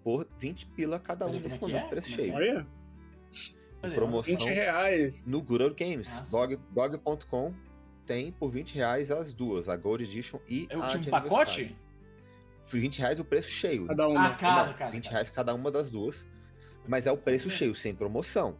[0.03, 1.89] por 20 pila cada um nesse é momento, é?
[1.89, 2.33] preço Como cheio.
[2.35, 2.67] Olha?
[3.95, 4.37] Promoção.
[4.37, 5.25] 20 reais.
[5.25, 6.31] No Good Old Games, Nossa.
[8.05, 11.75] Tem por 20 reais as duas, a Gold Edition e É o a de pacote?
[12.69, 13.85] Por 20 reais o preço cheio.
[13.87, 14.27] Cada uma.
[14.27, 14.91] Ah, cara, Não, cara.
[14.91, 15.13] 20 cara.
[15.15, 16.25] reais cada uma das duas.
[16.87, 17.57] Mas é o preço vendo?
[17.57, 18.57] cheio, sem promoção.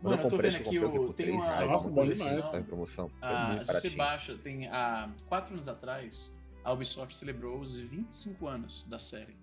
[0.00, 1.70] Quando Mano, eu eu tô comprei, aqui, eu comprei o- por tem 3 uma- reais.
[1.70, 3.10] Nossa, uma só em promoção.
[3.22, 8.84] Ah, se você baixa, tem há quatro anos atrás, a Ubisoft celebrou os 25 anos
[8.84, 9.34] da série.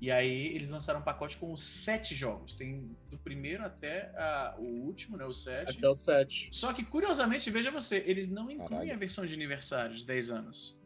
[0.00, 2.56] E aí eles lançaram um pacote com os sete jogos.
[2.56, 5.26] Tem do primeiro até ah, o último, né?
[5.26, 5.76] O 7.
[5.76, 6.48] Até o 7.
[6.50, 8.94] Só que, curiosamente, veja você, eles não incluem Caralho.
[8.94, 10.80] a versão de aniversário de 10 anos.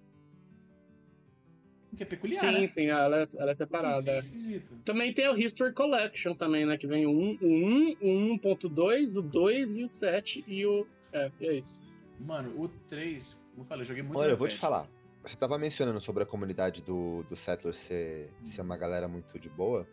[1.93, 2.67] O que é peculiar, Sim, né?
[2.67, 4.11] sim, ela é, ela é separada.
[4.11, 4.77] é esquisito.
[4.85, 6.77] Também tem o History Collection também, né?
[6.77, 10.89] Que vem o 1, o 1, o 1.2, o 2 e o 7 e o...
[11.13, 11.81] É, e é isso.
[12.19, 14.89] Mano, o 3, como eu falei, eu joguei muito Olha, eu vou te falar.
[15.25, 19.49] Você tava mencionando sobre a comunidade do, do Settlers ser, ser uma galera muito de
[19.49, 19.89] boa.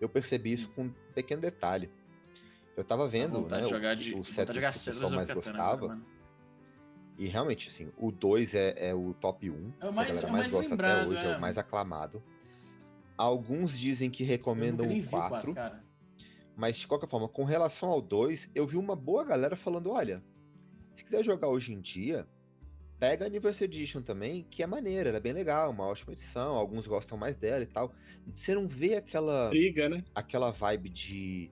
[0.00, 1.90] Eu percebi isso com um pequeno detalhe.
[2.76, 3.48] Eu tava vendo, Hum.
[3.48, 5.72] né, o, jogar de, o Settlers que o pessoal mais Katana gostava.
[5.86, 6.00] agora.
[7.18, 9.54] E realmente, assim, o 2 é, é o top 1.
[9.54, 11.32] É o que a mais- galera é mais mais gosta lembrado, até hoje, é.
[11.32, 11.36] é.
[11.36, 12.22] o mais aclamado.
[13.18, 15.84] Alguns dizem que recomendam o vi o 4, 4, cara.
[16.56, 20.22] mas de qualquer forma, com relação ao 2, eu vi uma boa galera falando: olha,
[20.96, 22.26] se quiser jogar hoje em dia,
[23.00, 26.54] pega a Anniversary Edition também, que é maneira, ela é bem legal, uma ótima edição,
[26.54, 27.92] alguns gostam mais dela e tal.
[28.36, 30.04] Você não vê aquela, Briga, né?
[30.14, 31.50] aquela vibe de,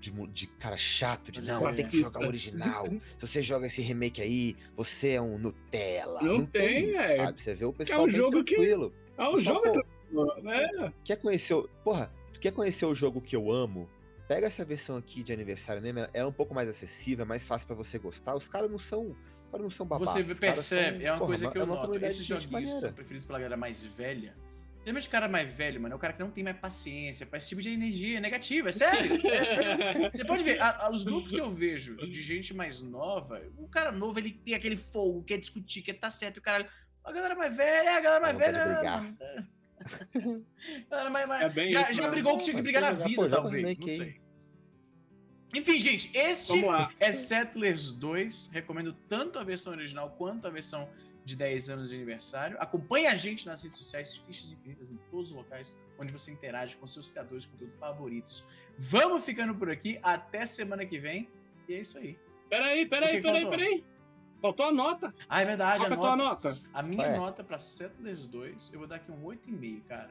[0.00, 2.86] de, de cara chato, de não, tem que jogar o original.
[3.18, 6.22] Se você joga esse remake aí, você é um Nutella.
[6.22, 7.16] Não tem, isso, é.
[7.16, 7.42] sabe?
[7.42, 8.94] Você vê o pessoal um bem jogo que- tranquilo.
[9.16, 10.92] Ah, o Pessoal, jogo é pô, tranquilo, né?
[11.02, 11.68] Quer conhecer o.
[11.82, 13.88] Porra, tu quer conhecer o jogo que eu amo?
[14.28, 17.44] Pega essa versão aqui de aniversário mesmo, ela é um pouco mais acessível, é mais
[17.44, 18.36] fácil pra você gostar.
[18.36, 19.16] Os caras não são.
[19.50, 20.14] Caras não são babacas.
[20.14, 21.94] Você percebe, são, é uma porra, coisa que eu é noto.
[22.04, 24.34] Esses joguinhos que são preferidos pela galera mais velha.
[24.84, 27.36] Geralmente o cara mais velho, mano, é o cara que não tem mais paciência pra
[27.38, 28.68] esse tipo de energia negativa.
[28.70, 29.20] É sério.
[30.12, 33.68] Você pode ver, a- a- os grupos que eu vejo de gente mais nova, o
[33.68, 36.66] cara novo, ele tem aquele fogo, quer discutir, quer tá certo, e o caralho.
[37.04, 38.64] A galera mais velha, a galera mais velha.
[38.76, 39.14] brigar.
[39.20, 39.42] é.
[40.88, 42.08] A galera mais- mais- É já isso, já né?
[42.08, 43.78] brigou que tinha que brigar na vida, talvez.
[43.78, 44.20] Não sei.
[45.54, 46.52] Enfim, gente, este
[47.00, 48.50] é Settlers 2.
[48.52, 50.88] Recomendo tanto a versão original quanto a versão
[51.24, 52.56] de 10 anos de aniversário.
[52.60, 56.76] Acompanhe a gente nas redes sociais, Fichas Infinitas, em todos os locais onde você interage
[56.76, 58.44] com seus criadores de conteúdo favoritos.
[58.78, 59.98] Vamos ficando por aqui.
[60.02, 61.28] Até semana que vem.
[61.68, 62.18] E é isso aí.
[62.48, 63.50] Peraí, peraí, peraí, faltou?
[63.50, 63.84] peraí.
[64.40, 65.14] Faltou a nota.
[65.28, 65.84] Ah, é verdade.
[65.84, 66.62] Qual A, é a tua nota, nota?
[66.72, 67.16] a minha Ué.
[67.16, 70.10] nota pra Settlers 2, eu vou dar aqui um 8,5, cara.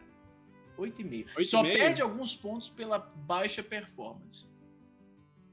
[0.77, 1.25] 8,5.
[1.35, 1.43] 8,5?
[1.45, 4.45] Só perde alguns pontos pela baixa performance.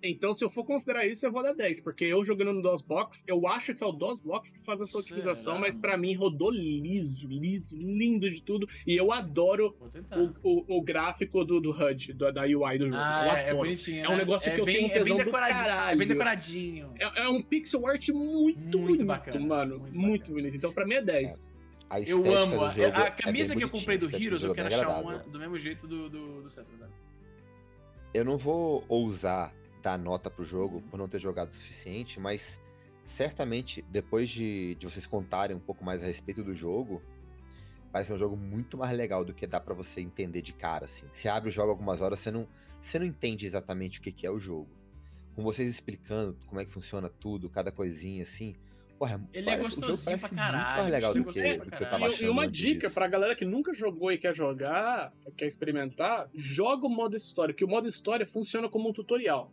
[0.07, 1.81] Então, se eu for considerar isso, eu vou dar 10.
[1.81, 5.59] Porque eu jogando no DOSBox, eu acho que é o DOSBox que faz essa otimização,
[5.59, 8.69] mas pra mim rodou liso, liso, lindo de tudo.
[8.87, 9.75] E eu adoro
[10.43, 12.99] o, o, o gráfico do, do HUD, do- da UI do jogo.
[12.99, 13.57] Ah, é, é adoro.
[13.65, 14.05] bonitinho.
[14.05, 14.19] É um né?
[14.19, 15.59] negócio que eu bem, tenho é bem tesão do decoradinho.
[15.59, 16.07] É bem caralho.
[16.07, 16.91] decoradinho.
[16.99, 19.79] É, é um pixel art muito, Muito bonito, bacana, mano.
[19.79, 20.55] muito Muito, bonito.
[20.57, 21.51] Então, pra mim é 10.
[21.89, 22.57] A Eu amo.
[22.59, 24.93] do A, jogo a é camisa que eu comprei do Heroes, eu estética quero é
[24.93, 26.91] achar uma do mesmo jeito do, do, do Settlers.
[28.13, 29.53] Eu não vou ousar
[29.85, 32.59] dar nota pro jogo por não ter jogado o suficiente, mas
[33.05, 37.03] certamente depois de, de vocês contarem um pouco mais a respeito do jogo,
[37.93, 41.05] parece um jogo muito mais legal do que dá pra você entender de cara, assim.
[41.13, 42.49] Você abre o jogo algumas horas, você não,
[42.81, 44.69] você não entende exatamente o que, que é o jogo.
[45.37, 48.55] Com vocês explicando como é que funciona tudo, cada coisinha, assim,
[48.97, 51.83] Porra, Ele é parece- jogo gostosinho pra caralho, Muito legal é do que, do que
[51.83, 52.23] eu tava E- achando.
[52.23, 52.95] E uma dica disso.
[52.95, 57.65] pra galera que nunca jogou e quer jogar, quer experimentar, joga o modo história, que
[57.65, 59.53] o modo história funciona como um tutorial.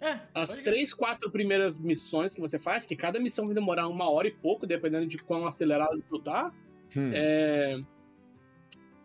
[0.00, 4.08] É, As três, quatro primeiras missões que você faz, que cada missão vai demorar uma
[4.10, 6.52] hora e pouco, dependendo de quão acelerado tu tá,
[6.96, 7.78] Hum, é,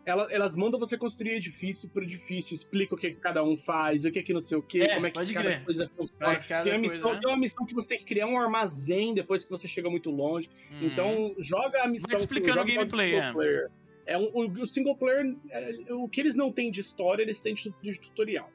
[0.06, 4.04] ela- elas mandam você construir edifício por edifício, explica o que, que cada um faz,
[4.04, 5.64] o que que não sei o que, É, como é que cada crer.
[5.64, 6.36] coisa funciona.
[6.36, 7.18] cada Tem, a coisa, missão, né?
[7.18, 10.10] tem uma missão que você tem que criar um armazém depois que você chega muito
[10.10, 10.48] longe.
[10.72, 10.80] Hum.
[10.82, 12.10] Então, joga a missão.
[12.10, 13.32] Vai explicando joga o gameplay, single é.
[13.32, 13.70] player.
[14.06, 17.40] É um, o, o single player, é, o que eles não têm de história, eles
[17.40, 18.50] têm de, de tutorial.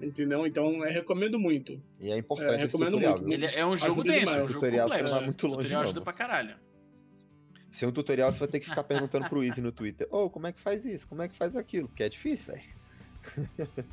[0.00, 0.46] Entendeu?
[0.46, 1.80] Então, eu recomendo muito.
[1.98, 3.24] E é importante É, esse recomendo tutorial, muito.
[3.24, 3.32] viu?
[3.34, 4.36] Ele é um jogo Ajuda denso, demais.
[4.36, 5.14] é um O jogo tutorial complexo.
[5.14, 5.84] vai muito o longe, tutorial não.
[5.88, 6.56] ajuda pra caralho.
[7.70, 10.06] Sem um tutorial, você vai ter que ficar perguntando pro Easy no Twitter.
[10.10, 11.06] Ô, como é que faz isso?
[11.06, 11.88] Como é que faz aquilo?
[11.88, 13.86] Porque é difícil, velho.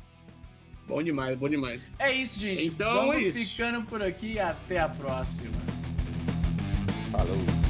[0.86, 1.90] Bom demais, bom demais.
[1.98, 2.66] É isso, gente.
[2.66, 3.38] Então Vamos é isso.
[3.50, 4.38] ficando por aqui.
[4.38, 5.50] Até a próxima.
[7.10, 7.63] Falou.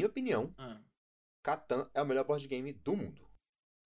[0.00, 0.80] Minha opinião, Ah,
[1.42, 3.28] Catan é o melhor board game do mundo.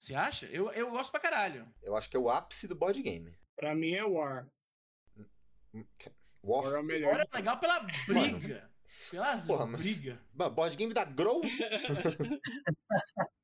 [0.01, 0.47] Você acha?
[0.47, 1.69] Eu, eu gosto pra caralho.
[1.83, 3.37] Eu acho que é o ápice do board game.
[3.57, 4.47] Pra mim é War.
[5.75, 5.85] War.
[6.43, 7.15] War é o melhor.
[7.15, 8.71] Agora é legal pela briga.
[9.11, 10.19] Pelas Porra, mas- brigas.
[10.33, 11.43] Board game da Grow?